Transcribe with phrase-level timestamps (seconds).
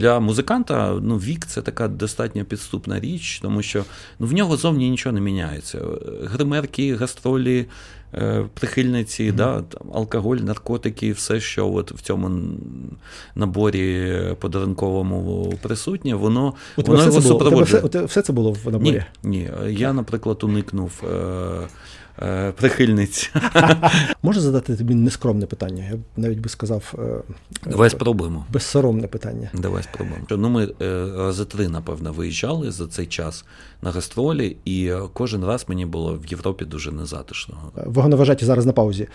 [0.00, 3.84] для музиканта ну, вік це така достатньо підступна річ, тому що
[4.18, 5.80] ну, в нього зовні нічого не міняється.
[6.22, 7.66] Гримерки, гастролі,
[8.14, 9.34] е, прихильниці, mm-hmm.
[9.34, 12.30] да, там, алкоголь, наркотики, все, що от в цьому
[13.34, 17.82] наборі подарунковому присутнє, воно воно його супроводжує.
[17.82, 19.04] Все, все це було в наборі?
[19.22, 19.50] Ні, ні.
[19.68, 21.02] Я, наприклад, уникнув.
[21.04, 21.16] Е,
[21.60, 21.68] Е,
[22.56, 23.30] прихильниць.
[24.22, 25.84] Можу задати тобі нескромне питання?
[25.90, 26.94] Я навіть би сказав.
[26.98, 27.34] Е,
[27.70, 28.46] Давай спробуємо.
[28.52, 29.50] Безсоромне питання.
[29.54, 30.26] Давай спробуємо.
[30.30, 33.44] Ну, Ми е, рази три, напевно, виїжджали за цей час
[33.82, 37.56] на гастролі, і кожен раз мені було в Європі дуже незатишно.
[37.86, 39.08] Вогоневажаті зараз на паузі.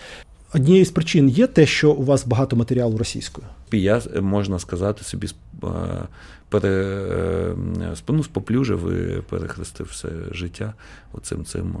[0.54, 3.46] Однією з причин є те, що у вас багато матеріалу російською.
[3.72, 5.28] Я можна сказати собі
[6.48, 7.54] пере,
[8.08, 10.74] ну, споплюжив і перехрестив все життя
[11.12, 11.76] оцим цим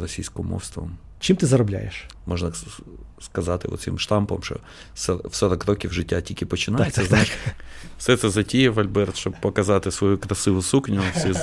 [0.00, 0.96] російськомовством.
[1.20, 2.06] Чим ти заробляєш?
[2.26, 2.52] Можна
[3.20, 4.56] сказати оцим штампом, що
[5.24, 7.00] в 40 років життя тільки починається.
[7.00, 7.54] Так, так, так.
[7.98, 11.02] Все це затіяв Альберт, щоб показати свою красиву сукню.
[11.14, 11.34] Всі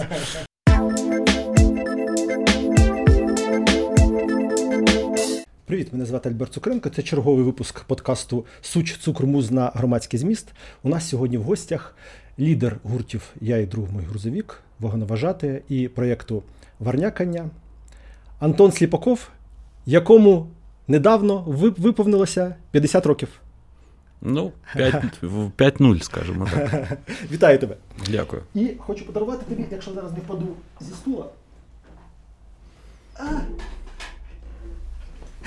[5.67, 6.89] Привіт, мене звати Альберт Цукренко.
[6.89, 10.47] Це черговий випуск подкасту Суч Цукрмуз на громадський зміст.
[10.83, 11.95] У нас сьогодні в гостях
[12.39, 16.43] лідер гуртів Я і друг мой грузовік, вагоноважати і проєкту
[16.79, 17.49] Варнякання
[18.39, 19.29] Антон Сліпаков,
[19.85, 20.47] якому
[20.87, 21.43] недавно
[21.77, 23.29] виповнилося 50 років.
[24.21, 26.97] Ну, 5-0, скажімо так.
[27.31, 27.75] Вітаю тебе.
[28.11, 28.41] Дякую.
[28.55, 30.47] І хочу подарувати тобі, якщо зараз не впаду
[30.81, 31.25] зі стула.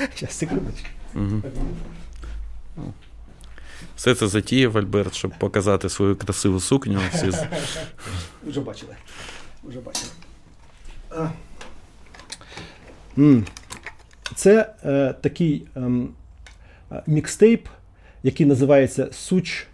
[0.21, 0.89] Зараз, секундочку.
[1.15, 1.43] Угу.
[3.97, 7.01] Все це затіяв Альберт, щоб показати свою красиву сукню.
[7.13, 7.31] Всі...
[8.47, 8.97] Вже бачили.
[9.65, 10.11] Вже бачили.
[14.35, 15.91] Це е, такий е,
[17.07, 17.69] мікстейп,
[18.23, 19.67] який називається Суч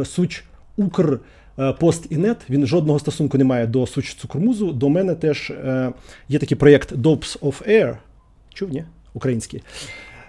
[0.00, 0.44] е, Суч
[0.76, 1.20] Укр
[1.58, 2.38] е, Пост і Нет.
[2.50, 4.72] Він жодного стосунку не має до Суч Цукрмузу.
[4.72, 5.92] До мене теж е,
[6.28, 7.96] є такий проєкт Dopes of Air.
[8.54, 8.84] Чув, ні?
[9.14, 9.62] Український.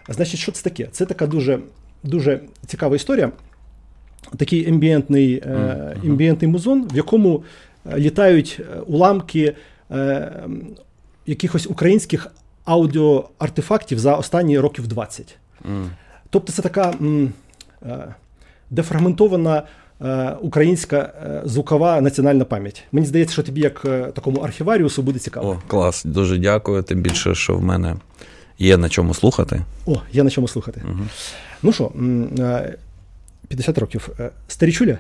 [0.10, 0.88] Значить, що це таке?
[0.92, 1.60] Це така дуже
[2.04, 3.32] дуже цікава історія.
[4.38, 5.44] Такий ембієнтний
[6.04, 7.44] ембієнтний музон, в якому
[7.92, 9.56] е, літають е, уламки
[9.92, 10.32] е,
[11.26, 12.28] якихось українських
[12.66, 15.38] аудіоартефактів за останні років 20.
[15.72, 15.86] Mm.
[16.30, 16.94] Тобто це така
[18.70, 19.64] дефрагментована
[20.42, 21.14] українська
[21.46, 22.84] звукова національна пам'ять.
[22.92, 23.82] Мені здається, що тобі, як
[24.14, 25.50] такому архіваріусу, буде цікаво.
[25.50, 26.84] О, Клас, дуже дякую.
[26.84, 27.96] Тим більше, що в мене
[28.62, 29.62] є на чому слухати.
[29.86, 30.82] О, є на чому слухати.
[30.86, 31.00] Угу.
[31.64, 31.92] Ну що,
[33.48, 34.10] 50 років.
[34.20, 34.98] Е, Старічуля?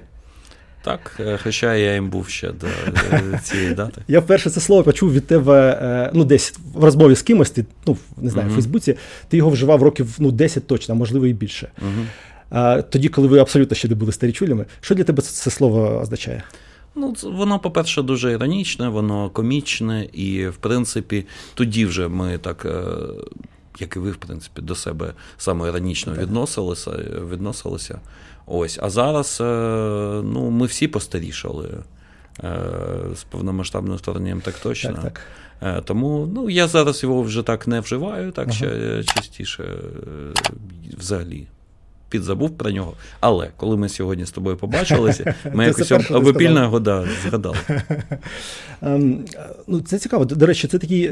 [0.83, 4.01] Так, е, хоча я їм був ще до е, цієї дати.
[4.07, 7.97] Я вперше це слово почув від тебе ну, десь в розмові з кимось, ти, ну,
[8.17, 8.95] не знаю, в Фейсбуці,
[9.29, 11.67] ти його вживав років ну, 10 точно, а можливо і більше.
[12.89, 16.43] Тоді, коли ви абсолютно ще не були старічулями, що для тебе це слово означає?
[16.95, 22.65] Ну, воно, по-перше, дуже іронічне, воно комічне, і, в принципі, тоді вже ми так
[23.79, 26.91] як і ви, в принципі, до себе саме іронічно відносилися.
[27.31, 27.99] відносилися.
[28.45, 28.79] Ось.
[28.81, 29.43] А зараз е,
[30.23, 31.69] ну, ми всі постарішали
[32.43, 32.59] е,
[33.15, 34.93] з повномасштабним вторгненням, так точно.
[34.93, 35.21] Так, так.
[35.77, 38.55] Е, тому ну, я зараз його вже так не вживаю, так ага.
[38.55, 39.77] ще частіше
[40.97, 41.47] взагалі.
[42.11, 42.93] Підзабув про нього.
[43.19, 47.57] Але коли ми сьогодні з тобою побачилися, ми якось обопільно його да, згадали.
[48.81, 49.25] Ем,
[49.67, 50.25] ну, Це цікаво.
[50.25, 51.11] До речі, це такий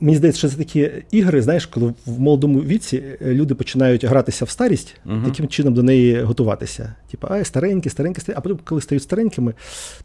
[0.00, 4.44] Мені здається, що це такі ігри, знаєш, коли в молодому віці е, люди починають гратися
[4.44, 5.24] в старість, uh-huh.
[5.24, 6.94] таким чином до неї готуватися.
[7.10, 8.38] Типу, ай, старенькі, старенькі, старенькі.
[8.38, 9.54] А потім, коли стають старенькими,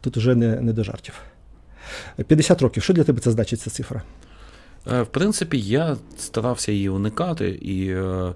[0.00, 1.14] тут вже не, не до жартів.
[2.26, 2.82] 50 років.
[2.82, 4.02] Що для тебе це значить ця цифра?
[4.92, 8.32] Е, в принципі, я старався її уникати, і е,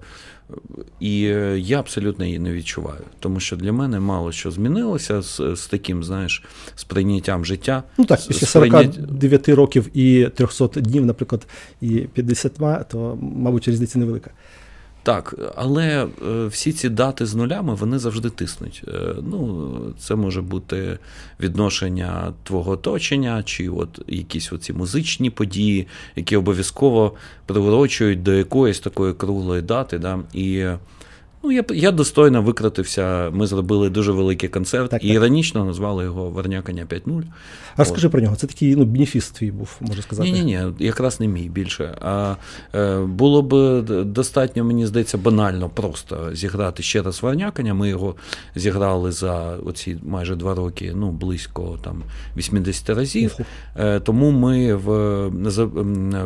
[0.99, 1.19] і
[1.57, 3.01] я абсолютно її не відчуваю.
[3.19, 6.43] Тому що для мене мало що змінилося з з таким, знаєш,
[6.75, 7.83] сприйняттям життя.
[7.97, 11.47] Ну так, після 49 років і 300 днів, наприклад,
[11.81, 12.53] і 50,
[12.89, 14.31] то, мабуть, різниця невелика.
[15.07, 18.83] Так, але е, всі ці дати з нулями вони завжди тиснуть.
[18.87, 20.99] Е, ну, Це може бути
[21.39, 27.13] відношення твого оточення, чи от якісь оці музичні події, які обов'язково
[27.45, 29.99] приурочують до якоїсь такої круглої дати.
[29.99, 30.19] Да?
[30.33, 30.65] І
[31.47, 33.29] Ну, я я достойно викрутився.
[33.33, 35.15] Ми зробили дуже великий концерт так, і так.
[35.15, 37.23] іронічно назвали його Варнякання 5.0.
[37.75, 38.35] А розкажи про нього.
[38.35, 40.31] Це такий ну, бенефіс твій був, можна сказати.
[40.31, 41.97] Ні, ні, ні, якраз не мій більше.
[42.01, 42.35] А
[42.75, 47.73] е, було б достатньо, мені здається, банально просто зіграти ще раз Варнякання.
[47.73, 48.15] Ми його
[48.55, 52.03] зіграли за оці майже два роки, ну, близько там
[52.37, 53.37] 80 разів.
[53.75, 55.67] Е, тому ми в, за,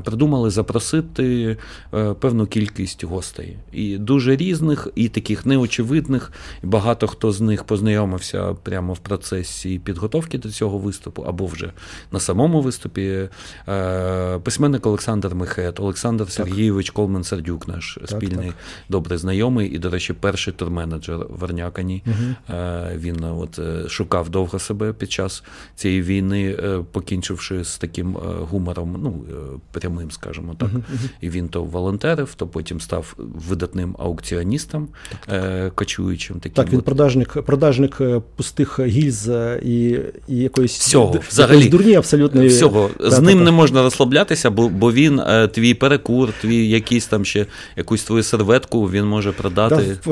[0.02, 1.58] придумали запросити
[1.94, 3.58] е, певну кількість гостей.
[3.72, 4.88] І дуже різних.
[4.96, 6.32] і таких неочевидних,
[6.64, 11.74] і багато хто з них познайомився прямо в процесі підготовки до цього виступу, або вже
[12.12, 13.30] на самому виступі.
[13.68, 16.34] Е, письменник Олександр Михет, Олександр так.
[16.34, 18.56] Сергійович Колмен Сердюк, наш так, спільний так.
[18.90, 22.04] добрий знайомий, і, до речі, перший турменеджер в Арнякані.
[22.06, 22.56] Угу.
[22.96, 23.60] Він от
[23.90, 25.44] шукав довго себе під час
[25.76, 26.58] цієї війни,
[26.92, 28.14] покінчивши з таким
[28.50, 29.24] гумором, ну
[29.72, 30.70] прямим, скажімо так.
[30.74, 30.84] Угу.
[31.22, 34.88] І він то волонтерив, то потім став видатним аукціоністом
[35.26, 36.36] так, кочуючим.
[36.36, 36.86] Таким так, він от.
[36.86, 38.02] продажник продажник
[38.36, 39.30] пустих гільз
[39.64, 42.90] і і якоїсь всього взагалі дурні абсолютно всього.
[43.00, 45.22] З ним не можна розслаблятися, бо бо він
[45.52, 47.46] твій перекур, твій якийсь там ще
[47.76, 49.98] якусь твою серветку він може продати.
[50.06, 50.12] Да,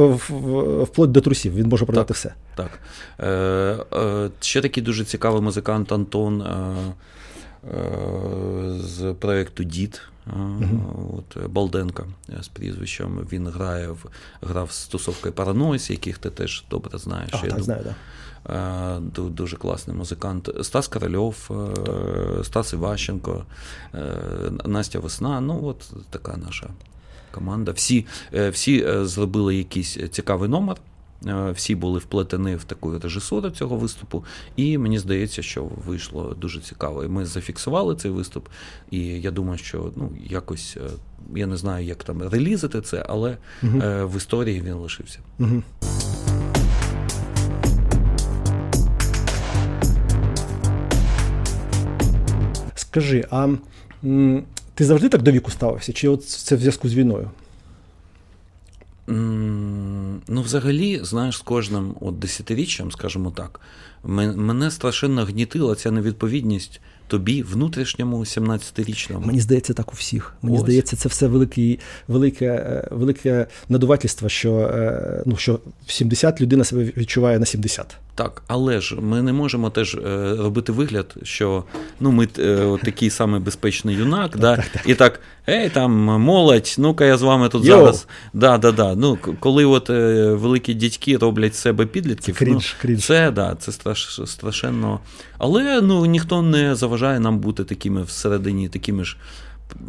[0.84, 2.34] вплоть до трусів, він може продати так, все.
[2.56, 2.80] Так.
[3.20, 3.28] Е,
[4.00, 6.46] е, Ще такий дуже цікавий музикант Антон е,
[7.68, 7.80] е,
[8.80, 10.02] з проєкту Дід.
[10.38, 11.18] Uh-huh.
[11.18, 12.06] От Балденка
[12.42, 13.28] з прізвищем.
[13.32, 14.06] Він грає в
[14.42, 17.32] грав з тусовкою Паранойс, яких ти теж добре знаєш.
[17.32, 17.96] Так, я знаю, да.
[19.16, 20.50] Дуже класний музикант.
[20.62, 21.52] Стас Корольов,
[22.44, 23.46] Стас Іващенко,
[24.66, 25.42] Настя Весна.
[25.42, 26.70] Ну, от така наша
[27.32, 27.72] команда.
[27.72, 28.06] Всі,
[28.52, 30.78] Всі зробили якийсь цікавий номер.
[31.54, 34.24] Всі були вплетені в таку режисуру цього виступу,
[34.56, 37.04] і мені здається, що вийшло дуже цікаво.
[37.04, 38.48] І Ми зафіксували цей виступ,
[38.92, 40.78] і я думаю, що ну якось
[41.36, 43.82] я не знаю, як там релізити це, але угу.
[43.84, 45.20] в історії він лишився.
[45.40, 45.64] Угу.
[52.76, 53.48] Скажи, а
[54.74, 55.94] ти завжди так до віку ставився?
[55.94, 57.32] Чи от це в зв'язку з війною?
[60.28, 63.60] Ну, взагалі, знаєш, з кожним от десятиріччям, скажімо так,
[64.04, 69.26] мене страшенно гнітила ця невідповідність тобі, внутрішньому 17-річному.
[69.26, 70.34] Мені здається, так у всіх.
[70.42, 70.64] Мені Ось.
[70.64, 71.78] здається, це все велике,
[72.08, 77.98] велике велике надувательство, що е, ну, що в 70 людина себе відчуває на 70.
[78.20, 81.64] Так, але ж ми не можемо теж е, робити вигляд, що
[82.00, 84.82] ну ми е, такий самий безпечний юнак, да, так, так.
[84.86, 85.20] і так,
[85.50, 87.78] ей, там молодь, ну-ка я з вами тут Йо.
[87.78, 88.08] зараз.
[88.34, 88.96] Да, да, да.
[88.96, 93.06] Ну, Коли от е, великі дядьки роблять себе підлітків, це крінж, ну, крінж.
[93.06, 95.00] це да, це страш, страшенно.
[95.38, 99.18] Але ну, ніхто не заважає нам бути такими всередині, такими ж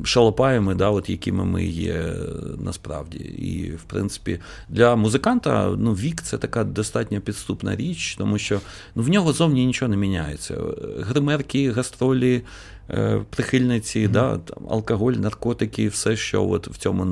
[0.05, 2.15] шалопаями, да, от якими ми є
[2.59, 3.19] насправді.
[3.19, 8.61] І, в принципі, для музиканта ну, вік це така достатньо підступна річ, тому що
[8.95, 10.57] ну, в нього зовні нічого не міняється.
[10.99, 12.43] Гримерки, гастролі,
[12.91, 14.11] е, прихильниці, mm-hmm.
[14.11, 17.07] да, там, алкоголь, наркотики, все, що от в цьому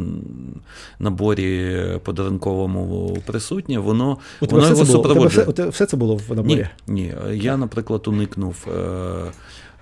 [0.98, 5.46] наборі подарунковому присутнє, воно воно його супроводжує.
[5.46, 6.68] Все, все це було в наборі?
[6.86, 7.14] Ні, ні.
[7.32, 8.66] Я, наприклад, уникнув.
[8.76, 9.32] Е,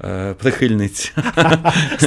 [0.04, 0.34] Е,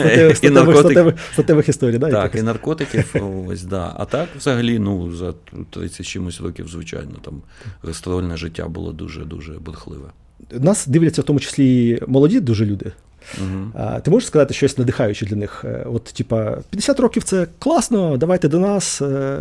[0.49, 1.13] наркотиків.
[1.33, 2.11] статевих історій, так?
[2.11, 3.15] Так, і наркотиків.
[3.47, 3.95] ось, да.
[3.97, 5.33] А так, взагалі, ну, за
[5.69, 7.41] 30 чимось років, звичайно, там
[7.83, 10.07] гастрольне життя було дуже-дуже бурхливе.
[10.51, 12.91] Нас дивляться в тому числі молоді дуже люди.
[13.37, 13.71] Угу.
[14.03, 15.65] Ти можеш сказати щось надихаюче для них?
[15.65, 19.37] Е, от, типа, 50 років це класно, давайте до нас, е,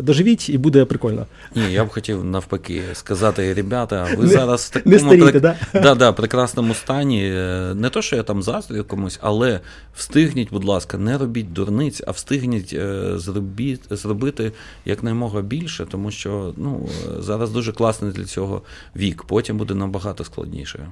[0.00, 1.26] доживіть і буде прикольно.
[1.56, 5.42] Ні, я б хотів навпаки сказати, ребята, ви не, зараз в такому не старіте, прик...
[5.42, 5.56] да?
[5.82, 7.32] Да, да, прекрасному стані.
[7.34, 9.60] Е, не то, що я там заздрю комусь, але
[9.94, 12.76] встигніть, будь ласка, не робіть дурниць, а встигніть
[13.14, 14.52] зробіть, зробити
[14.84, 16.88] якнаймога більше, тому що ну,
[17.18, 18.62] зараз дуже класний для цього
[18.96, 20.88] вік, потім буде набагато складніше.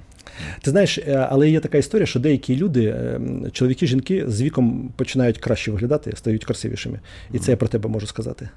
[0.63, 0.99] Ти знаєш,
[1.31, 3.21] але є така історія, що деякі люди, е,
[3.53, 7.01] чоловіки, жінки з віком починають краще виглядати, стають красивішими.
[7.33, 8.49] І це я про тебе можу сказати.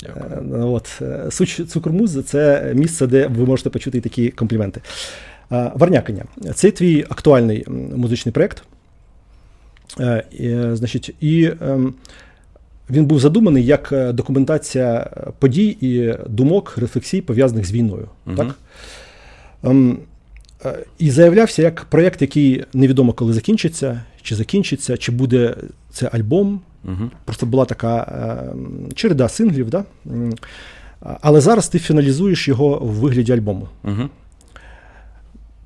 [0.00, 0.24] Дякую.
[0.24, 4.80] Е, ну, от, е, Суч Цукрмуз це місце, де ви можете почути такі компліменти.
[5.50, 6.24] Варнякання.
[6.54, 7.64] Це твій актуальний
[7.96, 8.62] музичний проєкт.
[10.72, 11.94] Значить, і ем,
[12.90, 18.08] він був задуманий як документація подій і думок, рефлексій, пов'язаних з війною.
[18.26, 18.36] Угу.
[18.36, 18.54] Так?
[20.66, 25.56] Е, і заявлявся як проєкт, який невідомо коли закінчиться, чи закінчиться, чи буде
[25.90, 26.60] це альбом.
[26.84, 27.10] Угу.
[27.24, 29.70] Просто була така е, череда синглів.
[29.70, 29.84] Да?
[31.00, 33.68] Але зараз ти фіналізуєш його в вигляді альбому.
[33.84, 34.08] Угу.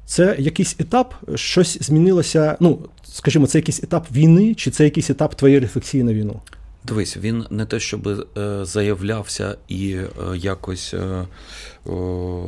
[0.07, 2.57] Це якийсь етап, щось змінилося.
[2.61, 6.41] Ну, скажімо, це якийсь етап війни, чи це якийсь етап твоєї рефлексії на війну?
[6.85, 10.07] Дивись, він не те, щоб е, заявлявся і е,
[10.37, 11.27] якось е,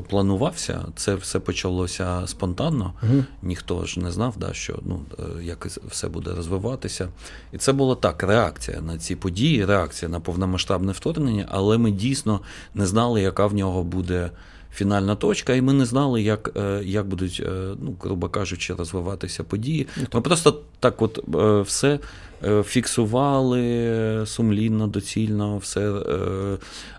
[0.09, 0.85] планувався.
[0.97, 2.93] Це все почалося спонтанно.
[3.03, 3.25] Угу.
[3.43, 5.01] Ніхто ж не знав, да, що ну,
[5.43, 7.09] як все буде розвиватися.
[7.53, 12.41] І це була так: реакція на ці події, реакція на повномасштабне вторгнення, але ми дійсно
[12.75, 14.31] не знали, яка в нього буде
[14.75, 16.51] фінальна точка, і ми не знали, як
[16.83, 17.43] як будуть,
[17.81, 19.87] ну, грубо кажучи, розвиватися події.
[19.97, 21.19] Ну, ми просто так от
[21.67, 21.99] все
[22.65, 25.93] фіксували сумлінно, доцільно, все.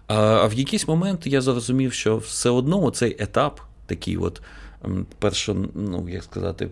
[0.08, 4.42] А в якийсь момент я зрозумів, що все одно цей етап такий от.
[5.20, 6.70] Перше, ну як сказати,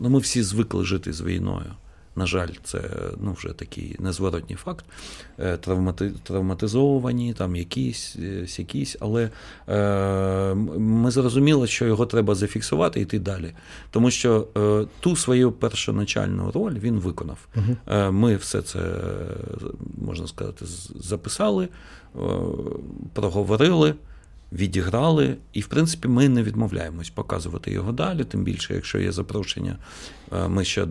[0.00, 1.72] ну ми всі звикли жити з війною.
[2.16, 2.82] На жаль, це
[3.20, 4.84] ну, вже такий незворотній факт.
[5.38, 9.30] Е, травмати, травматизовані, там якісь, е, якісь, але
[9.68, 13.52] е, ми зрозуміли, що його треба зафіксувати і йти далі.
[13.90, 17.38] Тому що е, ту свою першоначальну роль він виконав.
[17.56, 17.76] Угу.
[17.86, 18.78] Е, ми все це,
[20.06, 20.64] можна сказати,
[20.94, 22.18] записали, е,
[23.12, 23.94] проговорили
[24.52, 28.24] відіграли, і, в принципі, ми не відмовляємось показувати його далі.
[28.24, 29.76] Тим більше, якщо є запрошення,
[30.32, 30.86] е, ми ще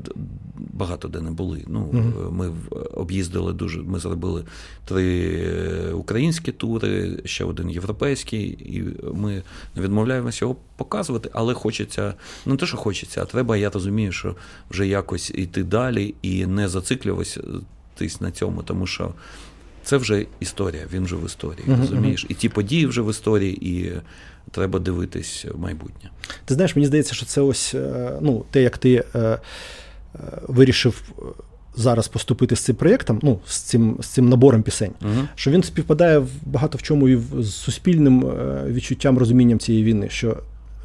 [0.56, 1.63] багато де не були.
[1.68, 2.32] Ну, угу.
[2.32, 2.51] Ми
[2.94, 3.82] об'їздили дуже.
[3.82, 4.44] Ми зробили
[4.86, 9.44] три українські тури, ще один європейський, і ми
[9.75, 12.13] не відмовляємося його показувати, але хочеться,
[12.46, 14.36] ну, не те, що хочеться, а треба, я розумію, що
[14.70, 19.13] вже якось йти далі і не зациклюватись на цьому, тому що
[19.89, 21.63] це вже історія, він вже в історії.
[21.67, 22.25] Uh-huh, розумієш?
[22.29, 23.91] І ті події вже в історії, і
[24.51, 26.10] треба дивитись в майбутнє.
[26.46, 29.39] Ти знаєш, мені здається, що це ось е, ну, те, як ти е, е,
[30.48, 31.03] вирішив.
[31.75, 35.24] Зараз поступити з цим проєктом, ну, з цим з цим набором пісень, uh-huh.
[35.36, 38.19] що він співпадає в багато в чому і з суспільним
[38.65, 40.38] відчуттям, розумінням цієї війни, що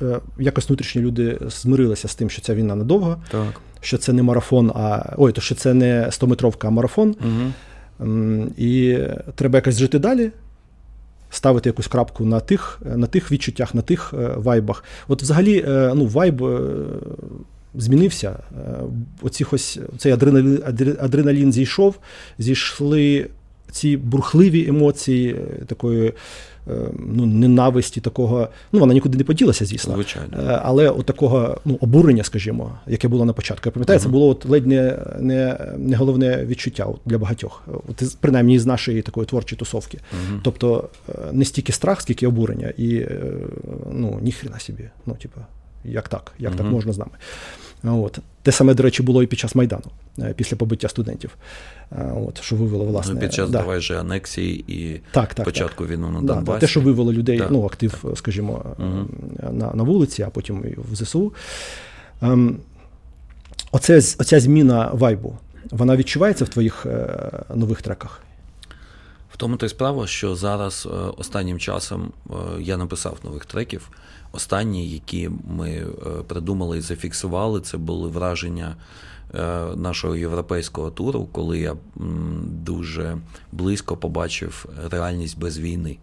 [0.02, 3.60] е, якось внутрішні люди змирилися з тим, що ця війна недовга, так.
[3.80, 7.12] що це не марафон, а ой, то що це не 100-метровка, а марафон.
[7.12, 7.50] Uh-huh.
[8.56, 8.98] І
[9.34, 10.30] треба якось жити далі,
[11.30, 14.84] ставити якусь крапку на тих на тих відчуттях, на тих е, вайбах.
[15.08, 16.60] От взагалі е, ну, вайб е,
[17.74, 18.36] змінився.
[19.22, 20.62] Оці ось, Цей адреналін,
[21.00, 21.98] адреналін зійшов,
[22.38, 23.26] зійшли
[23.70, 25.36] ці бурхливі емоції
[25.66, 26.12] такої.
[26.70, 28.48] Е, ну, ненависті, такого.
[28.72, 29.94] Ну, вона нікуди не поділася, звісно.
[29.94, 30.36] Звичайно.
[30.38, 33.62] Е, але от такого ну, обурення, скажімо, яке було на початку.
[33.68, 37.62] Я пам'ятаю, це було от ледь не не, не головне відчуття для багатьох.
[37.88, 39.98] От, Принаймні з нашої такої творчої тусовки.
[39.98, 40.38] Uh-huh.
[40.42, 42.72] Тобто е, не стільки страх, скільки обурення.
[42.78, 43.06] І
[43.90, 44.88] ну, ніхрена собі.
[45.06, 45.40] Ну, типу,
[45.84, 46.32] як так?
[46.38, 46.56] Як uh-huh.
[46.56, 47.12] так можна з нами?
[47.84, 48.18] От.
[48.42, 49.84] Те саме, до речі, було і під час Майдану,
[50.36, 51.36] після побиття студентів.
[52.14, 53.14] От, Що вивело власне.
[53.14, 53.58] Ну, під час да.
[53.58, 55.92] давай же анексії і так, так, початку так.
[55.92, 56.60] війну на да, Донбасі.
[56.60, 58.18] Те, що вивело людей, ну, актив, так.
[58.18, 59.06] скажімо, угу.
[59.52, 61.32] на на вулиці, а потім і в ЗСУ.
[62.22, 62.56] Ем,
[63.72, 65.38] оце, Оця зміна вайбу,
[65.70, 68.20] вона відчувається в твоїх е, нових треках?
[69.32, 73.90] В тому то й справа, що зараз е, останнім часом е, я написав нових треків.
[74.34, 75.84] Останні, які ми е,
[76.26, 78.76] придумали і зафіксували, це були враження
[79.76, 81.76] нашого європейського туру, коли я
[82.44, 83.18] дуже
[83.52, 85.98] близько побачив реальність без війни.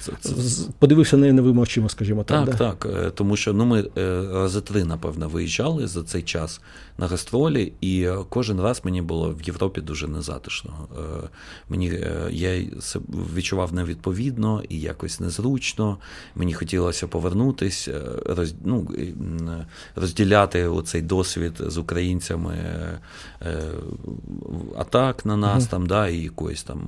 [0.00, 0.32] Це, це...
[0.78, 2.46] Подивився на новими очима, скажімо так.
[2.46, 2.70] Так, да?
[2.70, 3.06] так.
[3.06, 6.60] Е, тому що ну, ми е, рази три, напевно, виїжджали за цей час
[6.98, 10.72] на гастролі, і е, кожен раз мені було в Європі дуже незатишно.
[11.68, 12.00] Мені
[12.30, 12.64] я
[13.36, 15.98] відчував невідповідно і якось незручно.
[16.34, 18.88] Мені хотілося повернутися, роз, ну,
[19.96, 22.56] розділяти оцей досвід з українцями
[24.76, 26.80] атак на нас, mm там, да, і якоїсь там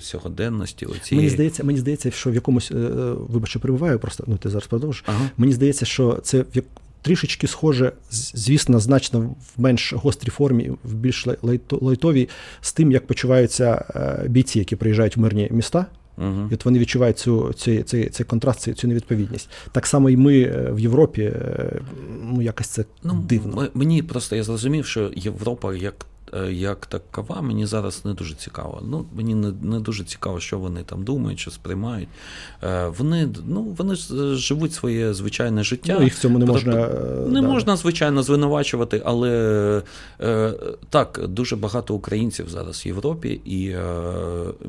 [0.00, 1.16] сьогоденності оці...
[1.16, 4.66] Мені здається, мені здається, що в якомусь, е, е, вибачте, перебуваю, просто ну ти зараз
[4.66, 5.04] продовжиш.
[5.06, 5.30] Ага.
[5.36, 6.64] Мені здається, що це в як.
[7.02, 11.26] трішечки схоже, звісно, значно в менш гострій формі, в більш
[11.70, 12.28] лайтовій,
[12.60, 15.86] з тим, як почуваються е, бійці, які приїжджають в мирні міста.
[16.18, 16.50] Uh-huh.
[16.50, 19.48] І от вони відчувають цю цей, цей, цей контраст, цю, цю невідповідність.
[19.72, 21.32] Так само і ми в Європі,
[22.22, 23.68] ну якось це ну, дивно.
[23.74, 26.06] Мені просто я зрозумів, що Європа як
[26.50, 28.82] як такова, мені зараз не дуже цікаво.
[28.84, 32.08] Ну, Мені не не дуже цікаво, що вони там думають, що сприймають.
[32.62, 35.96] Е, вони ну, вони ж живуть своє звичайне життя.
[35.98, 36.74] Ну, Їх в цьому не можна
[37.28, 37.48] не да.
[37.48, 39.82] можна, звичайно, звинувачувати, але
[40.20, 40.52] е,
[40.90, 43.76] так, дуже багато українців зараз в Європі, і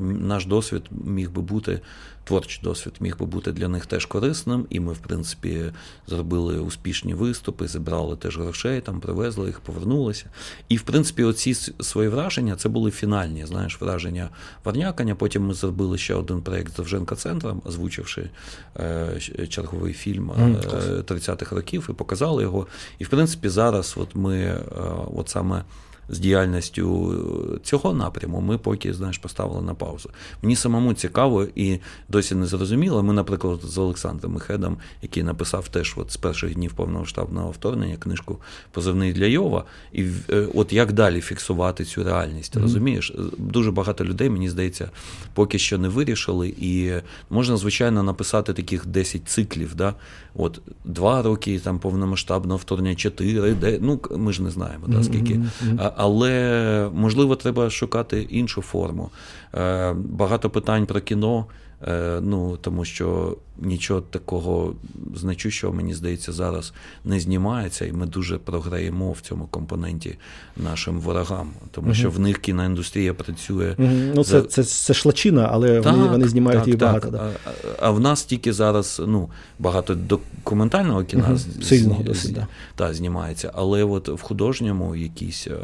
[0.00, 1.80] наш досвід міг би бути
[2.28, 5.72] творчий досвід міг би бути для них теж корисним, і ми, в принципі,
[6.06, 10.26] зробили успішні виступи, зібрали теж грошей, там привезли їх, повернулися.
[10.68, 14.30] І, в принципі, оці свої враження це були фінальні, знаєш, враження
[14.64, 15.14] Варнякання.
[15.14, 18.30] Потім ми зробили ще один проєкт з Евженка центром, озвучивши
[18.76, 20.42] е, черговий фільм е,
[21.02, 22.66] 30-х років і показали його.
[22.98, 24.62] І, в принципі, зараз от ми, е,
[25.14, 25.64] от саме.
[26.08, 27.14] З діяльністю
[27.62, 30.10] цього напряму ми поки знаєш, поставили на паузу.
[30.42, 33.02] Мені самому цікаво і досі не зрозуміло.
[33.02, 38.38] Ми, наприклад, з Олександром Михедом, який написав теж от з перших днів повномасштабного вторгнення книжку
[38.72, 42.62] Позивний для Йова, і е, от як далі фіксувати цю реальність, mm-hmm.
[42.62, 43.12] розумієш?
[43.38, 44.90] Дуже багато людей, мені здається,
[45.34, 46.92] поки що не вирішили, і
[47.30, 49.74] можна, звичайно, написати таких 10 циклів.
[49.74, 49.94] Да?
[50.34, 55.34] От Два роки там повномасштабного вторгнення, чотири, де ну ми ж не знаємо, да, скільки.
[55.34, 55.92] Mm-hmm.
[56.00, 59.10] Але можливо, треба шукати іншу форму.
[59.54, 61.46] Е, багато питань про кіно.
[61.86, 64.74] Е, ну тому що нічого такого
[65.14, 66.72] значущого, мені здається, зараз
[67.04, 70.16] не знімається, і ми дуже програємо в цьому компоненті
[70.56, 73.74] нашим ворогам, тому що в них кіноіндустрія працює.
[74.14, 76.88] Ну це це, це шлачина, але так, вони вони знімають так, її так.
[76.88, 77.10] багато.
[77.10, 77.30] Да.
[77.44, 82.46] А, а в нас тільки зараз ну, багато документального кіна Сильного досить, да.
[82.76, 85.58] та, знімається, але от в художньому якісь е,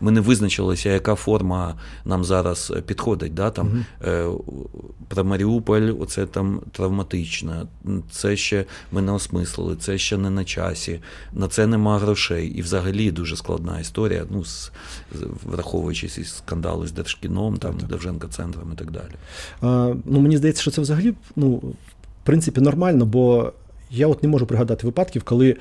[0.00, 1.74] ми не визначилися, яка форма
[2.04, 3.34] нам зараз підходить.
[3.34, 3.84] Да, там,
[5.08, 5.49] Про Маріуполь,
[6.00, 7.66] оце там травматична,
[8.10, 11.00] це ще ми не осмислили, це ще не на часі,
[11.32, 12.48] на це нема грошей.
[12.48, 14.72] І взагалі дуже складна історія, ну, з,
[15.44, 19.12] враховуючи ці скандали з Держкіном, там, Довженка центром і так далі.
[19.60, 21.74] А, ну, Мені здається, що це взагалі ну, в
[22.24, 23.52] принципі нормально, бо
[23.90, 25.56] я от не можу пригадати випадків, коли.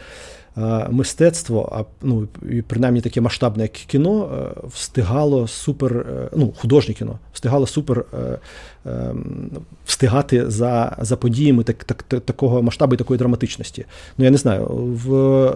[0.90, 6.94] Мистецтво, а ну і принаймні таке масштабне як кіно, е, встигало супер, е, ну художнє
[6.94, 8.40] кіно, встигало супер е,
[8.86, 9.50] ем,
[9.86, 13.86] встигати за за подіями так, так, такого масштабу і такої драматичності.
[14.18, 14.66] Ну я не знаю,
[15.06, 15.54] в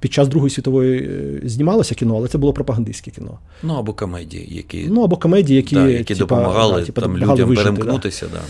[0.00, 3.38] під час Другої світової знімалося кіно, але це було пропагандистське кіно.
[3.62, 7.18] Ну або комедії, які ну або комедії, які да, які типа, допомагали да, типа, там
[7.18, 8.26] людям вижити, перемкнутися.
[8.32, 8.40] Да.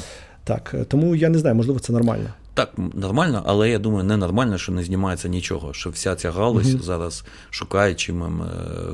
[0.45, 2.29] Так, тому я не знаю, можливо, це нормально.
[2.55, 5.73] Так, нормально, але я думаю, не нормально, що не знімається нічого.
[5.73, 6.83] Що вся ця галузь mm-hmm.
[6.83, 8.47] зараз шукає чим, е,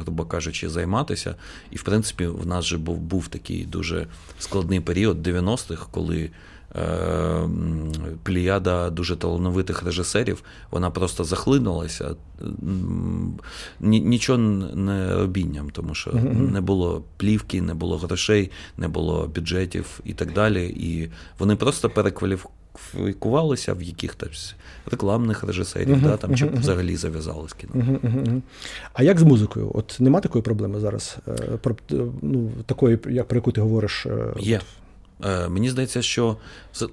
[0.03, 1.35] грубо кажучи, займатися.
[1.71, 4.07] І, в принципі, в нас же був був такий дуже
[4.39, 6.31] складний період 90-х, коли
[6.77, 7.49] е,
[8.23, 12.15] пліяда дуже талановитих режисерів, вона просто захлинулася
[13.81, 16.53] нічого не робінням, тому що mm-hmm.
[16.53, 20.67] не було плівки, не було грошей, не було бюджетів і так далі.
[20.67, 22.60] І вони просто перекваліфікували
[22.93, 24.55] кваліфікувалися в якихось
[24.91, 26.61] рекламних режисерів, uh-huh, да, там, uh-huh, чи uh-huh.
[26.61, 28.01] взагалі зав'язали з кіно.
[28.93, 29.71] А як з музикою?
[29.75, 31.17] От нема такої проблеми зараз?
[31.29, 31.33] Е,
[31.63, 31.77] про,
[32.23, 34.07] ну, Такої, як про яку ти говориш?
[34.07, 34.61] Е, Є.
[35.25, 36.37] Е, мені здається, що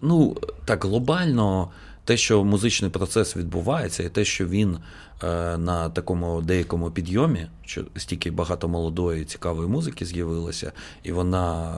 [0.01, 1.69] ну, так глобально
[2.07, 4.77] те, що музичний процес відбувається, і те, що він
[5.23, 10.71] е, на такому деякому підйомі, що стільки багато молодої, цікавої музики з'явилося,
[11.03, 11.75] і вона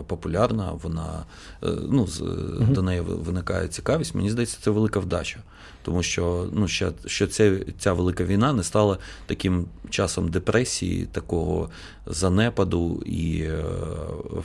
[0.00, 1.24] е, популярна, вона
[1.62, 4.14] е, ну, з, uh до неї виникає цікавість.
[4.14, 5.38] Мені здається, це велика вдача.
[5.82, 11.70] Тому що ну, що, що ця, ця велика війна не стала таким часом депресії, такого
[12.06, 13.48] занепаду, і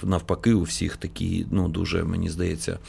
[0.03, 2.79] навпаки, у всіх такий, ну, дуже, мені здається,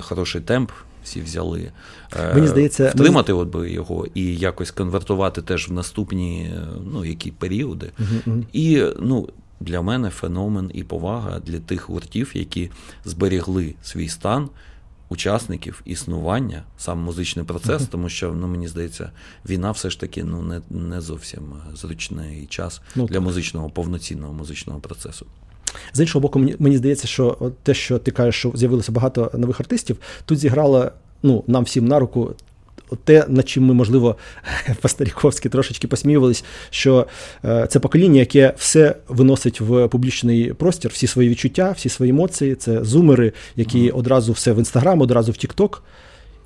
[0.00, 0.70] хороший темп
[1.04, 1.72] всі взяли.
[2.16, 6.54] Е, Мені здається, втримати от би його і якось конвертувати теж в наступні
[6.92, 7.90] ну, які періоди.
[8.00, 8.44] Uh-huh.
[8.52, 9.28] І ну,
[9.60, 12.70] для мене феномен і повага для тих гуртів, які
[13.04, 14.48] зберігли свій стан.
[15.08, 19.10] Учасників існування, сам музичний процес, тому що ну мені здається,
[19.48, 21.42] війна все ж таки ну не не зовсім
[21.74, 25.26] зручний час ну, для музичного повноцінного музичного процесу.
[25.92, 29.60] З іншого боку, мені мені здається, що те, що ти кажеш, що з'явилося багато нових
[29.60, 30.90] артистів, тут зіграло
[31.22, 32.34] ну, нам всім на руку.
[33.04, 34.16] Те, над чим ми, можливо,
[34.80, 37.06] по-старіковськи трошечки посміювались, що
[37.44, 42.54] е, це покоління, яке все виносить в публічний простір, всі свої відчуття, всі свої емоції.
[42.54, 45.82] Це зумери, які одразу все в інстаграм, одразу в Тікток.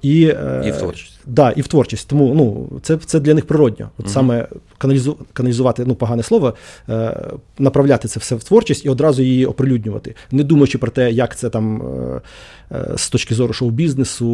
[0.02, 1.20] І е, і в творчість.
[1.26, 2.08] Да, і в творчість.
[2.08, 3.90] Тому ну, це це для них природньо.
[3.98, 6.54] От mm саме каналізу, каналізувати ну, погане слово,
[6.88, 7.22] е,
[7.58, 11.50] направляти це все в творчість і одразу її оприлюднювати, не думаючи про те, як це
[11.50, 12.20] там е,
[12.70, 14.26] е з точки зору шоу-бізнесу.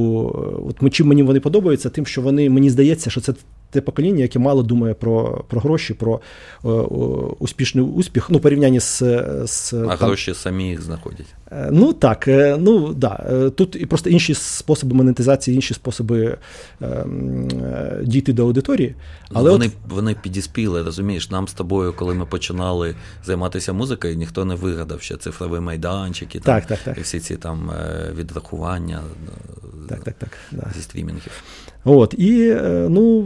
[0.82, 3.34] От чим мені вони подобаються, тим, що вони мені здається, що це
[3.72, 6.20] те покоління, яке мало думає про про гроші, про
[6.64, 6.68] е,
[7.38, 8.30] успішний успіх.
[8.30, 8.98] Ну, порівнянні з.
[9.46, 11.26] з А там, гроші самі їх знаходять.
[11.50, 13.26] Е, ну так, е, ну да.
[13.30, 16.38] Е, тут і просто інші способи монетизації, інші способи
[16.82, 17.06] е,
[18.02, 18.94] дійти до аудиторії.
[19.32, 19.72] Але Вони от...
[19.88, 25.16] вони підіспіли, розумієш, нам з тобою, коли ми починали займатися музикою, ніхто не вигадав ще
[25.16, 26.98] цифрові майданчики, так, там, так, так.
[26.98, 27.70] і всі ці там
[28.16, 29.00] відрахування
[29.88, 30.66] так, так, так, да.
[30.76, 31.42] зі стрімінгів.
[31.84, 32.56] От, І
[32.88, 33.24] ну,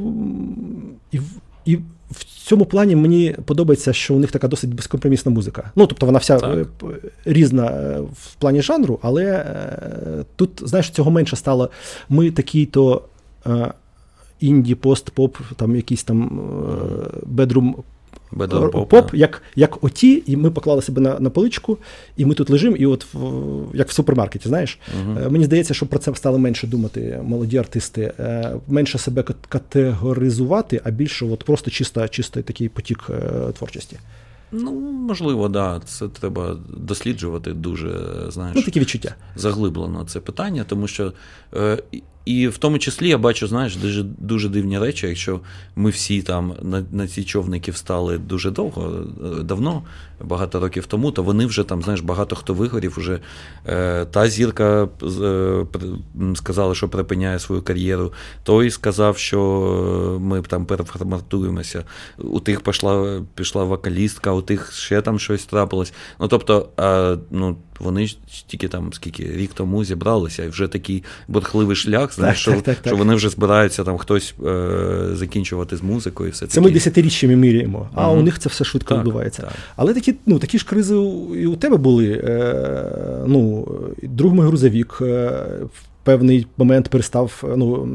[1.12, 1.20] і,
[1.64, 1.78] і
[2.10, 5.70] в цьому плані мені подобається, що у них така досить безкомпромісна музика.
[5.76, 6.58] Ну, тобто вона вся так.
[6.82, 11.70] Е, різна е, в плані жанру, але е, тут, знаєш, цього менше стало.
[12.08, 13.02] Ми такий-то
[14.40, 16.40] інді, пост, поп, там якийсь там
[17.26, 17.76] бедрум
[18.88, 21.78] Поп, як як оті, і ми поклали себе на на поличку,
[22.16, 24.78] і ми тут лежимо, і от в, як в супермаркеті, знаєш.
[24.98, 25.30] Uh-huh.
[25.30, 30.90] Мені здається, що про це стали менше думати молоді артисти, е, менше себе категоризувати, а
[30.90, 33.98] більше от просто чисто, чисто такий потік е, творчості.
[34.52, 35.80] Ну, можливо, да.
[35.84, 39.14] Це треба досліджувати дуже, знаєш, ну, такі відчуття.
[39.36, 41.12] заглиблено це питання, тому що.
[41.54, 41.78] Е,
[42.26, 45.40] і в тому числі я бачу, знаєш, дуже дуже дивні речі, якщо
[45.76, 49.04] ми всі там на на ці човники встали дуже довго,
[49.40, 49.82] е, давно,
[50.20, 52.94] багато років тому, то вони вже там, знаєш, багато хто вигорів.
[52.98, 53.20] Уже
[53.66, 54.88] е, та зірка
[55.22, 55.66] е,
[56.34, 58.12] сказала, що припиняє свою кар'єру.
[58.42, 61.84] Той сказав, що ми там переформатуємося.
[62.18, 65.92] У тих пішла пішла вокалістка, у тих ще там щось трапилось.
[66.20, 67.56] Ну тобто, е, ну.
[67.80, 72.54] Вони ж тільки там скільки рік тому зібралися, і вже такий бурхливий шлях, знаєш, так,
[72.54, 76.30] що так, так, що вони вже збираються там хтось е, закінчувати з музикою.
[76.30, 76.64] Все Це такі.
[76.64, 78.20] ми десятиріччями міряємо, а угу.
[78.20, 79.50] у них це все швидко відбувається.
[79.76, 80.94] Але такі ну, такі ж кризи
[81.34, 82.22] і у тебе були.
[82.24, 83.68] Е, ну,
[84.02, 84.98] Друг мій грузовік.
[85.00, 85.46] Е,
[86.06, 87.88] певний момент перестав, ну